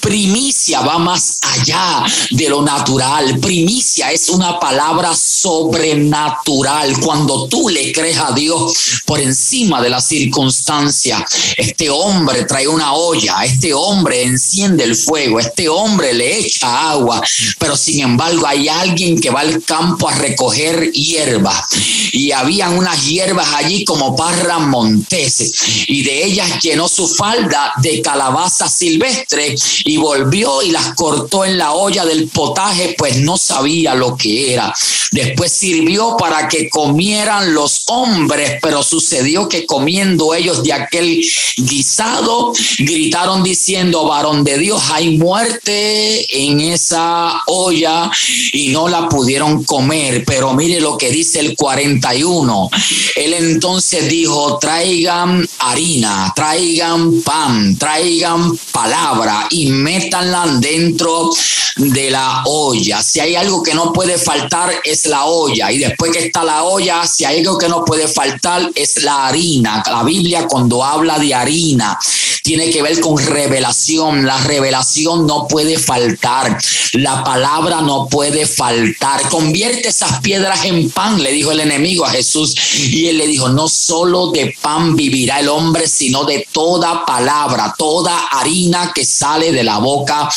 Primicia 0.00 0.80
va 0.80 0.98
más 0.98 1.38
allá 1.42 2.04
de 2.30 2.48
lo 2.48 2.62
natural. 2.62 3.38
Primicia 3.40 4.10
es 4.10 4.28
una 4.28 4.58
palabra 4.58 5.14
sobrenatural. 5.14 6.98
Cuando 7.00 7.46
tú 7.48 7.68
le 7.68 7.92
crees 7.92 8.18
a 8.18 8.32
Dios 8.32 9.02
por 9.04 9.20
encima 9.20 9.82
de 9.82 9.90
la 9.90 10.00
circunstancia, 10.00 11.24
este 11.56 11.90
hombre 11.90 12.44
trae 12.44 12.66
una 12.66 12.94
olla, 12.94 13.44
este 13.44 13.74
hombre 13.74 14.22
enciende 14.22 14.84
el 14.84 14.96
fuego, 14.96 15.38
este 15.38 15.68
hombre 15.68 15.97
le 16.02 16.38
echa 16.38 16.90
agua, 16.90 17.22
pero 17.58 17.76
sin 17.76 18.00
embargo 18.00 18.46
hay 18.46 18.68
alguien 18.68 19.20
que 19.20 19.30
va 19.30 19.40
al 19.40 19.62
campo 19.62 20.08
a 20.08 20.14
recoger 20.14 20.90
hierba 20.92 21.66
y 22.12 22.32
habían 22.32 22.76
unas 22.76 23.06
hierbas 23.06 23.48
allí 23.54 23.84
como 23.84 24.16
parras 24.16 24.60
monteses 24.60 25.52
y 25.86 26.02
de 26.02 26.24
ellas 26.24 26.60
llenó 26.62 26.88
su 26.88 27.08
falda 27.08 27.72
de 27.82 28.00
calabaza 28.02 28.68
silvestre 28.68 29.54
y 29.84 29.96
volvió 29.96 30.62
y 30.62 30.70
las 30.70 30.94
cortó 30.94 31.44
en 31.44 31.58
la 31.58 31.72
olla 31.72 32.04
del 32.04 32.28
potaje, 32.28 32.94
pues 32.96 33.18
no 33.18 33.36
sabía 33.36 33.94
lo 33.94 34.16
que 34.16 34.54
era. 34.54 34.74
Después 35.10 35.52
sirvió 35.52 36.16
para 36.18 36.48
que 36.48 36.68
comieran 36.68 37.54
los 37.54 37.84
hombres, 37.86 38.58
pero 38.60 38.82
sucedió 38.82 39.48
que 39.48 39.64
comiendo 39.66 40.34
ellos 40.34 40.62
de 40.62 40.72
aquel 40.72 41.24
guisado, 41.56 42.52
gritaron 42.78 43.42
diciendo, 43.42 44.06
varón 44.06 44.44
de 44.44 44.58
Dios, 44.58 44.82
hay 44.92 45.16
muerte 45.16 45.87
en 46.28 46.60
esa 46.60 47.42
olla 47.46 48.10
y 48.52 48.68
no 48.68 48.88
la 48.88 49.08
pudieron 49.08 49.64
comer. 49.64 50.24
Pero 50.24 50.54
mire 50.54 50.80
lo 50.80 50.96
que 50.96 51.10
dice 51.10 51.40
el 51.40 51.56
41. 51.56 52.70
Él 53.16 53.34
entonces 53.34 54.08
dijo, 54.08 54.58
traigan 54.58 55.48
harina, 55.58 56.32
traigan 56.34 57.22
pan, 57.22 57.76
traigan 57.76 58.56
palabra 58.72 59.46
y 59.50 59.66
métanla 59.66 60.46
dentro 60.60 61.30
de 61.76 62.10
la 62.10 62.42
olla. 62.44 63.02
Si 63.02 63.20
hay 63.20 63.36
algo 63.36 63.62
que 63.62 63.74
no 63.74 63.92
puede 63.92 64.18
faltar 64.18 64.72
es 64.84 65.06
la 65.06 65.24
olla. 65.24 65.70
Y 65.72 65.78
después 65.78 66.12
que 66.12 66.26
está 66.26 66.44
la 66.44 66.64
olla, 66.64 67.06
si 67.06 67.24
hay 67.24 67.38
algo 67.38 67.58
que 67.58 67.68
no 67.68 67.84
puede 67.84 68.08
faltar 68.08 68.70
es 68.74 69.02
la 69.02 69.28
harina. 69.28 69.82
La 69.86 70.02
Biblia 70.02 70.46
cuando 70.48 70.84
habla 70.84 71.18
de 71.18 71.34
harina 71.34 71.98
tiene 72.42 72.70
que 72.70 72.82
ver 72.82 73.00
con 73.00 73.18
revelación. 73.18 74.26
La 74.26 74.38
revelación 74.38 75.26
no 75.26 75.46
puede 75.46 75.77
faltar. 75.78 76.58
La 76.92 77.22
palabra 77.22 77.80
no 77.80 78.08
puede 78.08 78.46
faltar. 78.46 79.28
Convierte 79.28 79.88
esas 79.88 80.20
piedras 80.20 80.64
en 80.64 80.90
pan, 80.90 81.22
le 81.22 81.32
dijo 81.32 81.52
el 81.52 81.60
enemigo 81.60 82.04
a 82.04 82.10
Jesús. 82.10 82.54
Y 82.74 83.06
él 83.06 83.18
le 83.18 83.26
dijo, 83.26 83.48
no 83.48 83.68
solo 83.68 84.28
de 84.28 84.54
pan 84.60 84.96
vivirá 84.96 85.40
el 85.40 85.48
hombre, 85.48 85.86
sino 85.86 86.24
de 86.24 86.46
toda 86.52 87.04
palabra, 87.04 87.74
toda 87.76 88.28
harina 88.30 88.92
que 88.94 89.04
sale 89.04 89.52
de 89.52 89.64
la 89.64 89.78
boca 89.78 90.28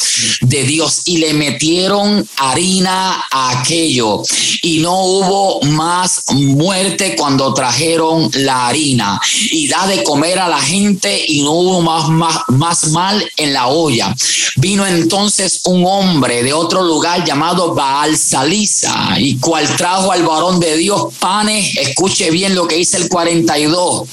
de 0.41 0.63
Dios. 0.63 1.01
Y 1.05 1.17
le 1.17 1.33
metieron 1.33 2.27
harina 2.37 3.25
a 3.31 3.59
aquello. 3.59 4.21
Y 4.61 4.79
no 4.79 5.03
hubo 5.03 5.61
más 5.63 6.23
muerte 6.33 7.15
cuando 7.17 7.53
trajeron 7.53 8.29
la 8.33 8.67
harina. 8.67 9.19
Y 9.51 9.67
da 9.67 9.87
de 9.87 10.03
comer 10.03 10.39
a 10.39 10.47
la 10.47 10.61
gente 10.61 11.25
y 11.27 11.41
no 11.41 11.51
hubo 11.51 11.81
más, 11.81 12.09
más, 12.09 12.37
más 12.49 12.89
mal 12.89 13.31
en 13.37 13.53
la 13.53 13.67
olla. 13.67 14.15
Vino 14.57 14.85
entonces 14.85 15.30
un 15.65 15.85
hombre 15.85 16.43
de 16.43 16.51
otro 16.51 16.83
lugar 16.83 17.23
llamado 17.23 17.73
Baal 17.73 18.17
Salisa 18.17 19.15
y 19.17 19.37
cual 19.37 19.65
trajo 19.77 20.11
al 20.11 20.23
varón 20.23 20.59
de 20.59 20.75
Dios 20.75 21.13
panes. 21.19 21.77
Escuche 21.77 22.29
bien 22.31 22.53
lo 22.53 22.67
que 22.67 22.75
dice 22.75 22.97
el 22.97 23.07
42. 23.07 24.09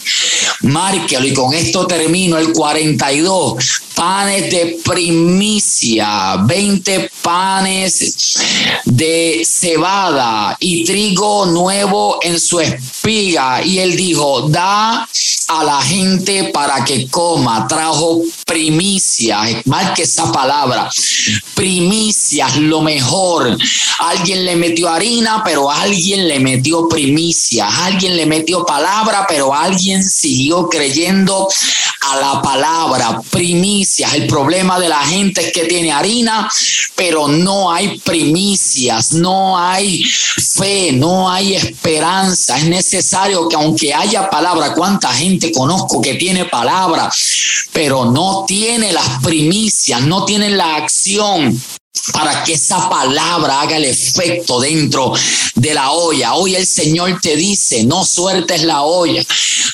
Márquelo 0.61 1.27
y 1.27 1.35
con 1.35 1.55
esto 1.55 1.87
termino 1.87 2.39
el 2.39 2.53
42 2.53 3.57
panes 3.95 4.51
de 4.51 4.79
primicia, 4.85 6.37
20 6.45 7.11
panes 7.21 8.39
de 8.85 9.43
cebada 9.45 10.57
y 10.61 10.85
trigo 10.85 11.47
nuevo 11.47 12.21
en 12.23 12.39
su 12.39 12.61
espiga. 12.61 13.61
Y 13.65 13.81
él 13.81 13.97
dijo, 13.97 14.43
da 14.49 15.09
a 15.49 15.65
la 15.65 15.81
gente 15.81 16.51
para 16.53 16.85
que 16.85 17.09
coma. 17.09 17.67
Trajo 17.67 18.23
primicia, 18.47 19.41
que 19.95 20.03
esa 20.03 20.31
palabra, 20.31 20.89
primicias, 21.55 22.57
lo 22.57 22.81
mejor. 22.83 23.57
Alguien 24.01 24.45
le 24.45 24.57
metió 24.57 24.89
harina, 24.89 25.43
pero 25.45 25.71
alguien 25.71 26.29
le 26.29 26.39
metió 26.41 26.89
primicia. 26.89 27.67
Alguien 27.85 28.17
le 28.17 28.27
metió 28.27 28.65
palabra, 28.65 29.27
pero 29.29 29.55
alguien 29.55 30.03
siguió 30.03 30.69
creyendo 30.69 31.49
a 32.01 32.17
la 32.17 32.43
palabra, 32.43 33.21
primicias. 33.31 34.15
El 34.15 34.27
problema 34.27 34.79
de 34.79 34.89
la 34.89 35.01
gente 35.01 35.47
es 35.47 35.53
que 35.53 35.65
tiene 35.65 35.93
harina, 35.93 36.49
pero 36.95 37.29
no 37.29 37.71
hay 37.73 37.99
primicias, 37.99 39.13
no 39.13 39.59
hay 39.59 40.05
fe, 40.05 40.93
no 40.93 41.31
hay 41.31 41.55
esperanza. 41.55 42.59
Es 42.59 42.65
necesario 42.65 43.49
que 43.49 43.57
aunque 43.57 43.93
haya 43.93 44.31
palabra, 44.31 44.75
¿cuánta 44.75 45.13
gente 45.13 45.38
conozco 45.53 46.01
que 46.01 46.15
tiene 46.15 46.45
palabra, 46.47 47.11
pero 47.73 48.07
no 48.07 48.45
tiene 48.47 48.93
las 48.93 49.23
primicias, 49.23 50.03
no 50.03 50.25
tiene 50.25 50.51
la 50.51 50.77
acción? 50.77 51.59
para 52.13 52.43
que 52.45 52.55
esa 52.55 52.89
palabra 52.89 53.61
haga 53.61 53.77
el 53.77 53.85
efecto 53.85 54.61
dentro 54.61 55.13
de 55.59 55.75
la 55.75 55.91
olla. 55.91 56.35
Hoy 56.35 56.55
el 56.55 56.67
Señor 56.67 57.19
te 57.21 57.37
dice, 57.37 57.85
no 57.85 58.05
sueltes 58.05 58.63
la 58.63 58.83
olla, 58.83 59.25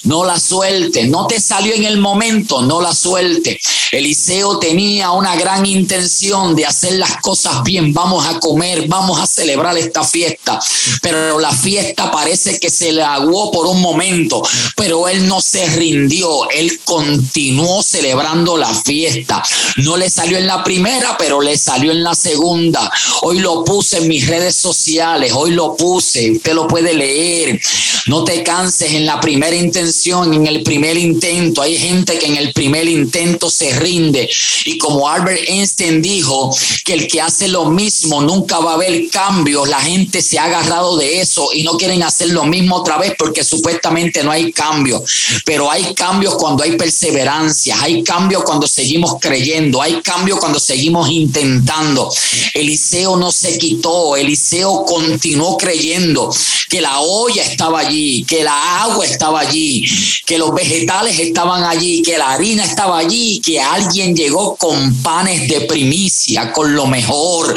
no 0.05 0.25
la 0.25 0.39
suelte, 0.41 1.07
no 1.07 1.27
te 1.27 1.41
salió 1.41 1.75
en 1.75 1.85
el 1.85 1.99
momento, 1.99 2.63
no 2.63 2.81
la 2.81 2.95
suelte. 2.95 3.61
Eliseo 3.93 4.59
tenía 4.59 5.13
una 5.13 5.37
gran 5.37 5.65
intención 5.67 6.57
de 6.57 6.67
hacer 6.67 6.95
las 6.95 7.21
cosas 7.21 7.63
bien, 7.63 7.93
vamos 7.93 8.27
a 8.27 8.41
comer, 8.41 8.89
vamos 8.89 9.21
a 9.21 9.27
celebrar 9.27 9.77
esta 9.79 10.03
fiesta, 10.03 10.59
pero 11.01 11.39
la 11.39 11.53
fiesta 11.53 12.11
parece 12.11 12.59
que 12.59 12.71
se 12.71 12.93
le 12.93 13.03
aguó 13.03 13.53
por 13.53 13.67
un 13.67 13.81
momento, 13.81 14.43
pero 14.77 15.09
él 15.09 15.29
no 15.29 15.41
se 15.41 15.67
rindió, 15.67 16.51
él 16.51 16.81
continuó 16.85 17.83
celebrando 17.83 18.57
la 18.57 18.75
fiesta. 18.75 19.43
No 19.77 19.97
le 19.97 20.11
salió 20.11 20.39
en 20.39 20.47
la 20.47 20.65
primera, 20.65 21.17
pero 21.19 21.41
le 21.41 21.57
salió 21.57 21.93
en 21.93 22.03
la 22.03 22.15
segunda. 22.15 22.91
Hoy 23.23 23.39
lo 23.39 23.65
puse 23.65 23.99
en 23.99 24.09
mis 24.09 24.27
redes 24.27 24.57
sociales, 24.57 25.33
hoy 25.35 25.53
lo 25.53 25.74
puse, 25.77 26.33
usted 26.33 26.55
lo 26.55 26.67
puede 26.67 26.95
leer. 26.95 27.61
No 28.07 28.25
te 28.25 28.43
canses 28.43 28.93
en 28.93 29.07
la 29.07 29.21
primera 29.21 29.57
intención, 29.57 30.35
en 30.35 30.47
el 30.47 30.63
primer 30.63 30.97
intento. 30.97 31.63
Hay 31.63 31.77
gente 31.77 32.19
que 32.19 32.27
en 32.27 32.37
el 32.37 32.53
primer 32.53 32.89
intento 32.89 33.49
se 33.51 33.73
rinde. 33.79 34.29
Y 34.67 34.79
como 34.79 35.09
Albert 35.09 35.49
Einstein 35.49 36.03
dijo, 36.03 36.55
que 36.85 36.93
el 36.93 37.09
que 37.09 37.21
hace 37.21 37.49
lo 37.49 37.67
mismo 37.67 38.21
nunca 38.21 38.59
va 38.59 38.73
a 38.73 38.75
haber 38.75 39.09
cambios. 39.09 39.69
La 39.69 39.81
gente 39.81 40.21
se 40.21 40.39
ha 40.39 40.45
agarrado 40.45 40.97
de 40.97 41.21
eso 41.21 41.49
y 41.53 41.63
no 41.63 41.77
quieren 41.77 42.03
hacer 42.03 42.29
lo 42.29 42.45
mismo 42.45 42.77
otra 42.77 42.99
vez 42.99 43.15
porque 43.19 43.43
supuestamente 43.43 44.23
no 44.23 44.31
hay 44.31 44.53
cambio. 44.53 45.03
Pero 45.45 45.71
hay 45.71 45.95
cambios 45.95 46.35
cuando 46.35 46.63
hay 46.63 46.77
perseverancia, 46.77 47.81
hay 47.81 48.03
cambios 48.03 48.45
cuando 48.45 48.67
seguimos 48.67 49.17
creyendo, 49.21 49.81
hay 49.81 50.01
cambios 50.03 50.39
cuando 50.39 50.59
seguimos 50.59 51.09
intentando. 51.11 52.13
Eliseo 52.53 53.17
no 53.17 53.33
se 53.33 53.59
quitó, 53.59 54.17
Eliseo 54.17 54.85
continuó 54.85 55.57
creyendo 55.65 56.31
que 56.69 56.83
la 56.83 57.01
olla 57.01 57.43
estaba 57.43 57.81
allí, 57.81 58.23
que 58.25 58.45
la 58.45 58.83
agua 58.83 59.07
estaba 59.07 59.41
allí, 59.41 59.85
que 60.27 60.37
los 60.37 60.53
vegetales 60.53 61.19
estaban 61.19 61.65
allí, 61.65 62.03
que 62.03 62.19
la 62.19 62.33
harina 62.33 62.65
estaba 62.65 62.99
allí, 62.99 63.41
que 63.41 63.61
alguien 63.61 64.15
llegó 64.15 64.57
con 64.57 64.95
panes 64.97 65.49
de 65.49 65.63
primicia, 65.63 66.53
con 66.53 66.75
lo 66.75 66.87
mejor. 66.87 67.55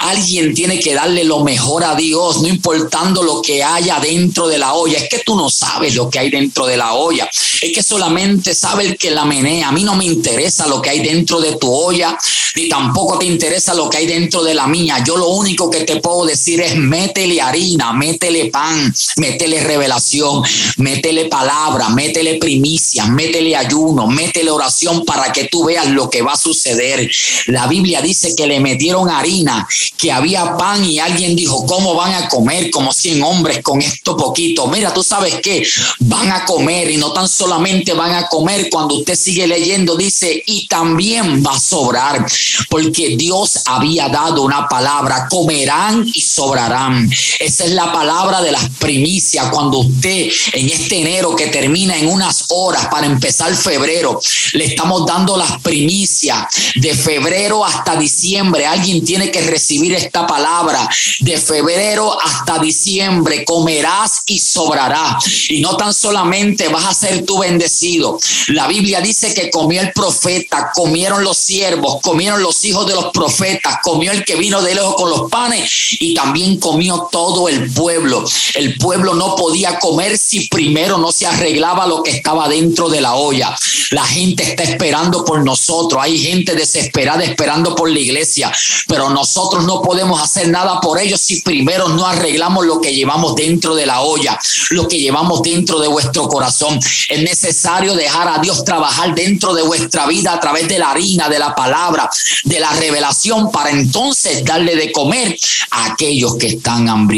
Alguien 0.00 0.54
tiene 0.54 0.78
que 0.78 0.94
darle 0.94 1.24
lo 1.24 1.42
mejor 1.44 1.84
a 1.84 1.94
Dios, 1.94 2.40
no 2.40 2.48
importando 2.48 3.22
lo 3.22 3.42
que 3.42 3.62
haya 3.62 3.98
dentro 3.98 4.46
de 4.46 4.58
la 4.58 4.74
olla. 4.74 4.98
Es 4.98 5.08
que 5.08 5.18
tú 5.18 5.34
no 5.34 5.50
sabes 5.50 5.94
lo 5.94 6.08
que 6.08 6.20
hay 6.20 6.30
dentro 6.30 6.66
de 6.66 6.76
la 6.76 6.94
olla. 6.94 7.28
Es 7.60 7.72
que 7.72 7.82
solamente 7.82 8.54
sabe 8.54 8.84
el 8.86 8.96
que 8.96 9.10
la 9.10 9.24
menea. 9.24 9.68
A 9.68 9.72
mí 9.72 9.82
no 9.82 9.96
me 9.96 10.04
interesa 10.04 10.66
lo 10.68 10.80
que 10.80 10.90
hay 10.90 11.00
dentro 11.00 11.40
de 11.40 11.56
tu 11.56 11.70
olla, 11.70 12.16
ni 12.54 12.68
tampoco 12.68 13.18
te 13.18 13.26
interesa 13.26 13.74
lo 13.74 13.90
que 13.90 13.98
hay 13.98 14.06
dentro 14.06 14.42
de 14.42 14.54
la 14.54 14.66
mía. 14.66 15.02
Yo 15.06 15.16
lo 15.16 15.28
único 15.28 15.70
que 15.70 15.80
te 15.80 15.96
puedo 15.96 16.24
decir 16.24 16.60
es 16.60 16.76
métele 16.76 17.39
harina, 17.40 17.92
métele 17.92 18.50
pan, 18.50 18.92
métele 19.16 19.60
revelación, 19.60 20.42
métele 20.76 21.26
palabra, 21.26 21.88
métele 21.90 22.34
primicia, 22.38 23.06
métele 23.06 23.56
ayuno, 23.56 24.06
métele 24.06 24.50
oración 24.50 25.04
para 25.04 25.32
que 25.32 25.44
tú 25.44 25.64
veas 25.64 25.88
lo 25.88 26.08
que 26.08 26.22
va 26.22 26.32
a 26.32 26.36
suceder. 26.36 27.10
La 27.46 27.66
Biblia 27.66 28.00
dice 28.00 28.34
que 28.36 28.46
le 28.46 28.60
metieron 28.60 29.08
harina, 29.08 29.66
que 29.96 30.12
había 30.12 30.56
pan 30.56 30.84
y 30.84 30.98
alguien 30.98 31.36
dijo, 31.36 31.66
¿cómo 31.66 31.94
van 31.94 32.14
a 32.14 32.28
comer 32.28 32.70
como 32.70 32.92
100 32.92 33.22
hombres 33.22 33.62
con 33.62 33.80
esto 33.80 34.16
poquito? 34.16 34.66
Mira, 34.66 34.92
tú 34.92 35.02
sabes 35.02 35.36
que 35.40 35.62
van 36.00 36.30
a 36.30 36.44
comer 36.44 36.90
y 36.90 36.96
no 36.96 37.12
tan 37.12 37.28
solamente 37.28 37.92
van 37.94 38.14
a 38.14 38.26
comer, 38.26 38.68
cuando 38.70 38.96
usted 38.96 39.16
sigue 39.16 39.46
leyendo 39.46 39.96
dice, 39.96 40.42
y 40.46 40.66
también 40.66 41.42
va 41.44 41.54
a 41.56 41.60
sobrar, 41.60 42.26
porque 42.68 43.16
Dios 43.16 43.60
había 43.66 44.08
dado 44.08 44.42
una 44.42 44.68
palabra, 44.68 45.28
comerán 45.28 46.06
y 46.06 46.20
sobrarán. 46.20 47.10
Esa 47.38 47.64
es 47.64 47.70
la 47.72 47.92
palabra 47.92 48.42
de 48.42 48.52
las 48.52 48.68
primicias. 48.78 49.48
Cuando 49.50 49.78
usted 49.78 50.30
en 50.52 50.68
este 50.68 51.00
enero 51.00 51.36
que 51.36 51.46
termina 51.46 51.96
en 51.96 52.08
unas 52.08 52.44
horas 52.48 52.88
para 52.88 53.06
empezar 53.06 53.54
febrero, 53.54 54.20
le 54.52 54.64
estamos 54.64 55.06
dando 55.06 55.36
las 55.36 55.60
primicias 55.60 56.46
de 56.74 56.94
febrero 56.94 57.64
hasta 57.64 57.96
diciembre. 57.96 58.66
Alguien 58.66 59.04
tiene 59.04 59.30
que 59.30 59.42
recibir 59.42 59.94
esta 59.94 60.26
palabra. 60.26 60.88
De 61.20 61.36
febrero 61.38 62.18
hasta 62.20 62.58
diciembre 62.58 63.44
comerás 63.44 64.22
y 64.26 64.38
sobrará. 64.38 65.18
Y 65.48 65.60
no 65.60 65.76
tan 65.76 65.94
solamente 65.94 66.68
vas 66.68 66.86
a 66.86 66.94
ser 66.94 67.24
tú 67.24 67.38
bendecido. 67.38 68.18
La 68.48 68.66
Biblia 68.66 69.00
dice 69.00 69.34
que 69.34 69.50
comió 69.50 69.80
el 69.80 69.92
profeta, 69.92 70.70
comieron 70.74 71.24
los 71.24 71.36
siervos, 71.36 71.98
comieron 72.02 72.42
los 72.42 72.64
hijos 72.64 72.86
de 72.86 72.94
los 72.94 73.06
profetas, 73.12 73.78
comió 73.82 74.12
el 74.12 74.24
que 74.24 74.36
vino 74.36 74.62
de 74.62 74.74
lejos 74.74 74.94
con 74.94 75.10
los 75.10 75.30
panes 75.30 75.96
y 75.98 76.14
también 76.14 76.58
comió 76.58 77.08
todo 77.10 77.19
el 77.48 77.70
pueblo. 77.72 78.24
El 78.54 78.76
pueblo 78.76 79.14
no 79.14 79.36
podía 79.36 79.78
comer 79.78 80.16
si 80.16 80.48
primero 80.48 80.98
no 80.98 81.12
se 81.12 81.26
arreglaba 81.26 81.86
lo 81.86 82.02
que 82.02 82.10
estaba 82.10 82.48
dentro 82.48 82.88
de 82.88 83.00
la 83.00 83.14
olla. 83.14 83.56
La 83.90 84.04
gente 84.04 84.42
está 84.42 84.62
esperando 84.62 85.24
por 85.24 85.44
nosotros, 85.44 86.00
hay 86.02 86.18
gente 86.18 86.54
desesperada 86.54 87.24
esperando 87.24 87.74
por 87.74 87.90
la 87.90 87.98
iglesia, 87.98 88.52
pero 88.86 89.10
nosotros 89.10 89.64
no 89.64 89.82
podemos 89.82 90.22
hacer 90.22 90.48
nada 90.48 90.80
por 90.80 90.98
ellos 90.98 91.20
si 91.20 91.40
primero 91.42 91.88
no 91.88 92.06
arreglamos 92.06 92.64
lo 92.64 92.80
que 92.80 92.94
llevamos 92.94 93.34
dentro 93.34 93.74
de 93.74 93.86
la 93.86 94.00
olla, 94.00 94.38
lo 94.70 94.88
que 94.88 94.98
llevamos 94.98 95.42
dentro 95.42 95.80
de 95.80 95.88
vuestro 95.88 96.28
corazón. 96.28 96.78
Es 97.08 97.22
necesario 97.22 97.94
dejar 97.94 98.28
a 98.28 98.38
Dios 98.38 98.64
trabajar 98.64 99.14
dentro 99.14 99.54
de 99.54 99.62
vuestra 99.62 100.06
vida 100.06 100.32
a 100.32 100.40
través 100.40 100.68
de 100.68 100.78
la 100.78 100.90
harina, 100.90 101.28
de 101.28 101.38
la 101.38 101.54
palabra, 101.54 102.08
de 102.44 102.60
la 102.60 102.72
revelación, 102.72 103.50
para 103.50 103.70
entonces 103.70 104.44
darle 104.44 104.76
de 104.76 104.92
comer 104.92 105.36
a 105.70 105.86
aquellos 105.92 106.36
que 106.36 106.46
están 106.48 106.88
hambrientos. 106.88 107.09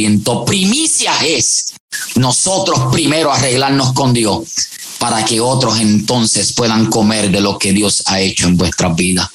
Primicia 0.47 1.13
es 1.25 1.75
nosotros 2.17 2.93
primero 2.93 3.33
arreglarnos 3.33 3.93
con 3.93 4.13
Dios 4.13 4.49
para 4.99 5.25
que 5.25 5.41
otros 5.41 5.81
entonces 5.81 6.53
puedan 6.55 6.87
comer 6.87 7.31
de 7.31 7.41
lo 7.41 7.59
que 7.59 7.73
Dios 7.73 8.03
ha 8.07 8.21
hecho 8.21 8.47
en 8.47 8.57
vuestras 8.57 8.95
vidas. 8.97 9.29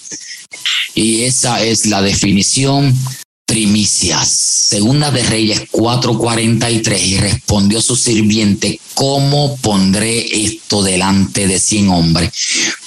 Y 0.96 1.24
esa 1.24 1.64
es 1.64 1.86
la 1.86 2.02
definición 2.02 2.98
primicias. 3.48 4.28
Segunda 4.30 5.10
de 5.10 5.24
Reyes 5.24 5.64
4:43 5.72 7.02
y 7.02 7.18
respondió 7.18 7.82
su 7.82 7.96
sirviente, 7.96 8.80
¿cómo 8.94 9.56
pondré 9.58 10.46
esto 10.46 10.84
delante 10.84 11.48
de 11.48 11.58
cien 11.58 11.90
hombres? 11.90 12.30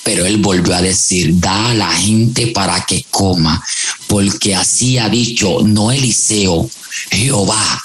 Pero 0.04 0.26
él 0.26 0.36
volvió 0.36 0.76
a 0.76 0.82
decir, 0.82 1.40
da 1.40 1.70
a 1.70 1.74
la 1.74 1.90
gente 1.90 2.48
para 2.48 2.84
que 2.84 3.04
coma, 3.10 3.64
porque 4.06 4.54
así 4.54 4.98
ha 4.98 5.08
dicho, 5.08 5.60
no 5.64 5.90
Eliseo, 5.90 6.70
Jehová, 7.10 7.82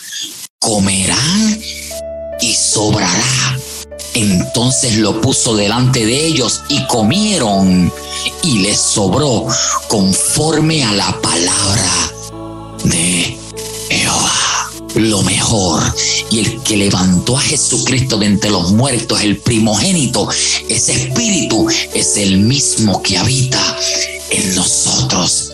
comerán 0.59 1.61
y 2.41 2.53
sobrará. 2.53 3.57
Entonces 4.13 4.97
lo 4.97 5.21
puso 5.21 5.55
delante 5.55 6.05
de 6.05 6.25
ellos 6.27 6.61
y 6.67 6.85
comieron 6.87 7.91
y 8.43 8.59
les 8.59 8.79
sobró 8.79 9.47
conforme 9.87 10.83
a 10.83 10.91
la 10.91 11.21
palabra 11.21 12.14
de 12.85 13.37
Jehová. 13.89 14.71
Lo 14.95 15.21
mejor 15.23 15.83
y 16.29 16.39
el 16.39 16.61
que 16.63 16.77
levantó 16.77 17.37
a 17.37 17.41
Jesucristo 17.41 18.17
de 18.17 18.27
entre 18.27 18.49
los 18.49 18.71
muertos, 18.71 19.21
el 19.21 19.37
primogénito, 19.37 20.29
ese 20.69 20.93
espíritu 20.93 21.67
es 21.93 22.15
el 22.17 22.37
mismo 22.37 23.01
que 23.01 23.17
habita 23.17 23.77
en 24.29 24.55
nosotros. 24.55 25.51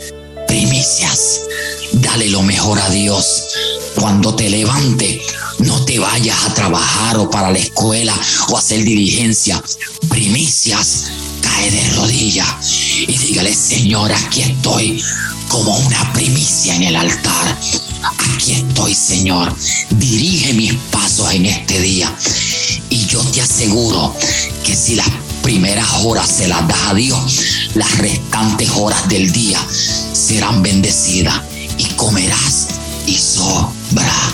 Primicias, 0.48 1.42
dale 1.94 2.30
lo 2.30 2.44
mejor 2.44 2.80
a 2.80 2.90
Dios. 2.90 3.48
Cuando 3.96 4.36
te 4.36 4.50
levante, 4.50 5.22
no 5.60 5.84
te 5.86 5.98
vayas 6.00 6.38
a 6.46 6.54
trabajar 6.54 7.18
o 7.18 7.30
para 7.30 7.52
la 7.52 7.58
escuela 7.58 8.14
o 8.50 8.58
hacer 8.58 8.84
diligencia. 8.84 9.62
Primicias, 10.10 11.12
cae 11.42 11.72
de 11.72 11.90
rodillas 11.96 12.68
y 13.08 13.18
dígale, 13.18 13.54
Señor, 13.54 14.12
aquí 14.12 14.42
estoy 14.42 15.02
como 15.52 15.78
una 15.80 16.14
primicia 16.14 16.74
en 16.76 16.84
el 16.84 16.96
altar. 16.96 17.58
Aquí 18.04 18.54
estoy, 18.54 18.96
Señor. 18.96 19.54
Dirige 19.90 20.54
mis 20.54 20.74
pasos 20.92 21.34
en 21.34 21.46
este 21.46 21.82
día. 21.82 22.16
Y 22.90 23.06
yo 23.06 23.20
te 23.20 23.42
aseguro 23.42 24.16
que 24.64 24.76
si 24.76 24.96
las 24.96 25.10
primeras 25.44 25.88
horas 26.06 26.30
se 26.30 26.48
las 26.48 26.66
das 26.70 26.88
a 26.88 26.94
Dios, 26.94 27.70
las 27.76 27.98
restantes 27.98 28.70
horas 28.76 29.10
del 29.10 29.30
día 29.34 29.60
serán 30.14 30.64
bendecidas 30.64 31.42
y 31.78 31.84
comerás 31.96 32.68
y 33.06 33.18
sobrará. 33.18 34.32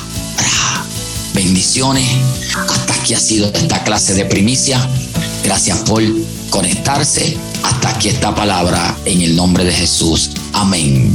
Bendiciones. 1.34 2.08
Hasta 2.70 2.94
aquí 2.94 3.16
ha 3.16 3.20
sido 3.20 3.52
esta 3.54 3.84
clase 3.84 4.14
de 4.14 4.26
primicia. 4.26 4.88
Gracias 5.44 5.80
por 5.80 6.04
conectarse. 6.52 7.38
Hasta 7.68 7.90
aquí 7.90 8.08
esta 8.08 8.34
palabra 8.34 8.96
en 9.04 9.20
el 9.22 9.36
nombre 9.36 9.66
de 9.66 9.74
Jesús. 9.74 10.32
Amén. 10.54 11.14